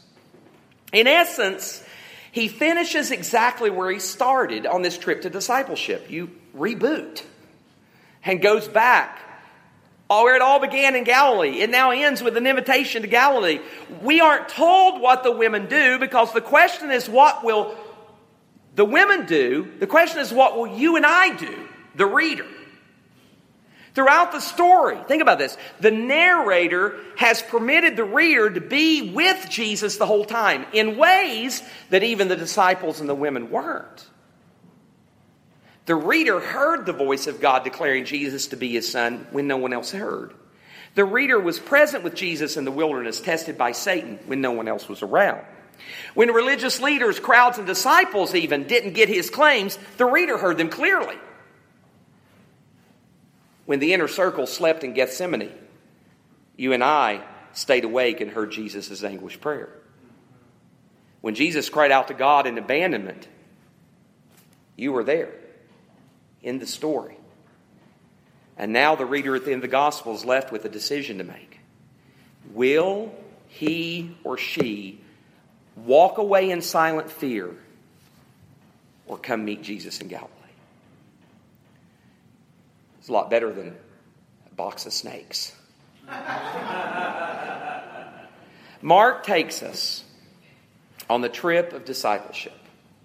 In 0.92 1.08
essence, 1.08 1.82
he 2.30 2.46
finishes 2.46 3.10
exactly 3.10 3.68
where 3.68 3.90
he 3.90 3.98
started 3.98 4.64
on 4.64 4.82
this 4.82 4.96
trip 4.96 5.22
to 5.22 5.30
discipleship. 5.30 6.08
You 6.08 6.30
reboot 6.56 7.24
and 8.24 8.40
goes 8.40 8.68
back 8.68 9.18
Oh, 10.14 10.24
where 10.24 10.36
it 10.36 10.42
all 10.42 10.60
began 10.60 10.94
in 10.94 11.04
Galilee. 11.04 11.60
It 11.60 11.70
now 11.70 11.90
ends 11.90 12.22
with 12.22 12.36
an 12.36 12.46
invitation 12.46 13.00
to 13.00 13.08
Galilee. 13.08 13.60
We 14.02 14.20
aren't 14.20 14.50
told 14.50 15.00
what 15.00 15.22
the 15.22 15.32
women 15.32 15.68
do 15.68 15.98
because 15.98 16.34
the 16.34 16.42
question 16.42 16.90
is 16.90 17.08
what 17.08 17.42
will 17.42 17.74
the 18.74 18.84
women 18.84 19.26
do? 19.26 19.70
The 19.78 19.86
question 19.86 20.20
is 20.20 20.32
what 20.32 20.56
will 20.56 20.78
you 20.78 20.96
and 20.96 21.06
I 21.06 21.36
do, 21.36 21.68
the 21.94 22.06
reader? 22.06 22.46
Throughout 23.94 24.32
the 24.32 24.40
story, 24.40 24.96
think 25.06 25.20
about 25.20 25.38
this. 25.38 25.58
The 25.80 25.90
narrator 25.90 26.98
has 27.16 27.42
permitted 27.42 27.94
the 27.94 28.04
reader 28.04 28.48
to 28.48 28.60
be 28.60 29.12
with 29.12 29.50
Jesus 29.50 29.98
the 29.98 30.06
whole 30.06 30.24
time 30.24 30.64
in 30.72 30.96
ways 30.96 31.62
that 31.90 32.02
even 32.02 32.28
the 32.28 32.36
disciples 32.36 33.00
and 33.00 33.08
the 33.08 33.14
women 33.14 33.50
weren't. 33.50 34.08
The 35.84 35.94
reader 35.94 36.40
heard 36.40 36.86
the 36.86 36.94
voice 36.94 37.26
of 37.26 37.40
God 37.40 37.64
declaring 37.64 38.06
Jesus 38.06 38.46
to 38.48 38.56
be 38.56 38.72
his 38.72 38.90
son 38.90 39.26
when 39.30 39.46
no 39.46 39.58
one 39.58 39.74
else 39.74 39.90
heard. 39.90 40.32
The 40.94 41.04
reader 41.04 41.38
was 41.38 41.58
present 41.58 42.04
with 42.04 42.14
Jesus 42.14 42.56
in 42.56 42.64
the 42.64 42.70
wilderness, 42.70 43.20
tested 43.20 43.58
by 43.58 43.72
Satan 43.72 44.18
when 44.26 44.40
no 44.40 44.52
one 44.52 44.68
else 44.68 44.88
was 44.88 45.02
around. 45.02 45.44
When 46.14 46.32
religious 46.32 46.80
leaders, 46.80 47.18
crowds, 47.18 47.58
and 47.58 47.66
disciples 47.66 48.34
even 48.34 48.66
didn't 48.66 48.92
get 48.92 49.08
his 49.08 49.30
claims, 49.30 49.78
the 49.96 50.04
reader 50.04 50.38
heard 50.38 50.58
them 50.58 50.68
clearly. 50.68 51.16
When 53.66 53.78
the 53.78 53.94
inner 53.94 54.08
circle 54.08 54.46
slept 54.46 54.84
in 54.84 54.92
Gethsemane, 54.92 55.52
you 56.56 56.72
and 56.72 56.84
I 56.84 57.22
stayed 57.52 57.84
awake 57.84 58.20
and 58.20 58.30
heard 58.30 58.50
Jesus' 58.50 59.02
anguished 59.02 59.40
prayer. 59.40 59.70
When 61.20 61.34
Jesus 61.34 61.68
cried 61.68 61.92
out 61.92 62.08
to 62.08 62.14
God 62.14 62.46
in 62.46 62.58
abandonment, 62.58 63.28
you 64.76 64.92
were 64.92 65.04
there 65.04 65.32
in 66.42 66.58
the 66.58 66.66
story. 66.66 67.16
And 68.56 68.72
now 68.72 68.96
the 68.96 69.06
reader 69.06 69.34
at 69.36 69.44
the 69.44 69.52
end 69.52 69.58
of 69.58 69.62
the 69.62 69.68
gospel 69.68 70.14
is 70.14 70.24
left 70.24 70.52
with 70.52 70.64
a 70.64 70.68
decision 70.68 71.18
to 71.18 71.24
make. 71.24 71.60
Will 72.52 73.12
he 73.48 74.16
or 74.24 74.36
she 74.36 75.00
walk 75.76 76.18
away 76.18 76.50
in 76.50 76.60
silent 76.62 77.10
fear 77.10 77.54
or 79.06 79.18
come 79.18 79.44
meet 79.44 79.62
Jesus 79.62 80.00
in 80.00 80.08
Galilee? 80.08 80.28
It's 82.98 83.08
a 83.08 83.12
lot 83.12 83.30
better 83.30 83.52
than 83.52 83.76
a 84.50 84.54
box 84.54 84.86
of 84.86 84.92
snakes. 84.92 85.52
Mark 88.82 89.24
takes 89.24 89.62
us 89.62 90.04
on 91.10 91.20
the 91.20 91.28
trip 91.28 91.72
of 91.72 91.84
discipleship 91.84 92.58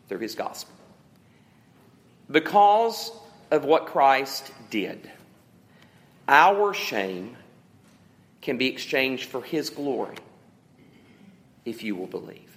through 0.07 0.19
his 0.19 0.35
gospel. 0.35 0.73
Because 2.29 3.11
of 3.51 3.65
what 3.65 3.87
Christ 3.87 4.51
did. 4.69 5.09
Our 6.27 6.73
shame 6.73 7.37
can 8.41 8.57
be 8.57 8.67
exchanged 8.67 9.25
for 9.25 9.41
His 9.41 9.69
glory 9.69 10.17
if 11.65 11.83
you 11.83 11.95
will 11.95 12.07
believe. 12.07 12.56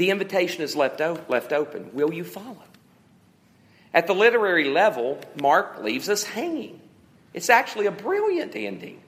The 0.00 0.08
invitation 0.08 0.62
is 0.62 0.74
left, 0.74 1.02
o- 1.02 1.20
left 1.28 1.52
open. 1.52 1.90
Will 1.92 2.10
you 2.10 2.24
follow? 2.24 2.64
At 3.92 4.06
the 4.06 4.14
literary 4.14 4.64
level, 4.64 5.20
Mark 5.38 5.82
leaves 5.82 6.08
us 6.08 6.24
hanging. 6.24 6.80
It's 7.34 7.50
actually 7.50 7.84
a 7.84 7.90
brilliant 7.90 8.56
ending 8.56 9.02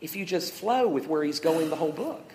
if 0.00 0.16
you 0.16 0.24
just 0.24 0.52
flow 0.52 0.88
with 0.88 1.06
where 1.06 1.22
he's 1.22 1.38
going 1.38 1.70
the 1.70 1.76
whole 1.76 1.92
book. 1.92 2.28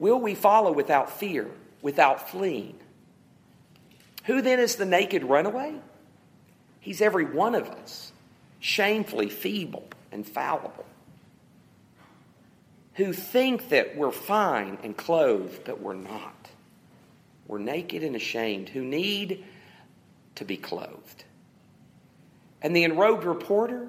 Will 0.00 0.18
we 0.18 0.34
follow 0.34 0.72
without 0.72 1.20
fear, 1.20 1.48
without 1.82 2.28
fleeing? 2.28 2.80
Who 4.24 4.42
then 4.42 4.58
is 4.58 4.74
the 4.74 4.86
naked 4.86 5.22
runaway? 5.22 5.76
He's 6.80 7.00
every 7.00 7.26
one 7.26 7.54
of 7.54 7.70
us, 7.70 8.10
shamefully 8.58 9.28
feeble 9.28 9.86
and 10.10 10.26
fallible, 10.26 10.86
who 12.94 13.12
think 13.12 13.70
that 13.70 13.96
we're 13.96 14.12
fine 14.12 14.78
and 14.82 14.96
clothed, 14.96 15.62
but 15.64 15.80
we're 15.80 15.94
not. 15.94 16.48
We're 17.46 17.58
naked 17.58 18.02
and 18.02 18.16
ashamed, 18.16 18.68
who 18.70 18.82
need 18.82 19.44
to 20.36 20.44
be 20.44 20.56
clothed. 20.56 21.24
And 22.62 22.74
the 22.74 22.84
enrobed 22.84 23.24
reporter, 23.24 23.88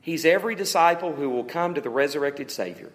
he's 0.00 0.24
every 0.24 0.54
disciple 0.54 1.14
who 1.14 1.28
will 1.28 1.44
come 1.44 1.74
to 1.74 1.80
the 1.80 1.90
resurrected 1.90 2.50
Savior, 2.50 2.90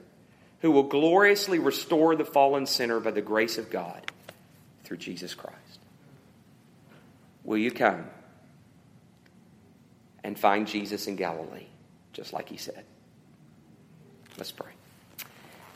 who 0.62 0.72
will 0.72 0.84
gloriously 0.84 1.60
restore 1.60 2.16
the 2.16 2.26
fallen 2.26 2.66
sinner 2.66 3.00
by 3.00 3.12
the 3.12 3.22
grace 3.22 3.58
of 3.58 3.70
God 3.70 4.12
through 4.84 4.98
Jesus 4.98 5.36
Christ. 5.36 5.60
Will 7.44 7.58
you 7.58 7.70
come 7.70 8.06
and 10.24 10.40
find 10.40 10.66
Jesus 10.68 11.06
in 11.06 11.16
Galilee, 11.16 11.68
just 12.14 12.34
like 12.34 12.50
he 12.50 12.58
said? 12.58 12.84
Let's 14.38 14.52
pray. 14.52 14.75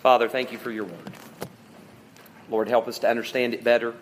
Father, 0.02 0.30
thank 0.30 0.52
you 0.52 0.58
for 0.58 0.72
your 0.72 0.86
word. 0.86 1.12
Lord, 2.50 2.70
help 2.70 2.88
us 2.88 3.00
to 3.00 3.10
understand 3.10 3.54
it 3.54 3.64
better. 3.64 3.94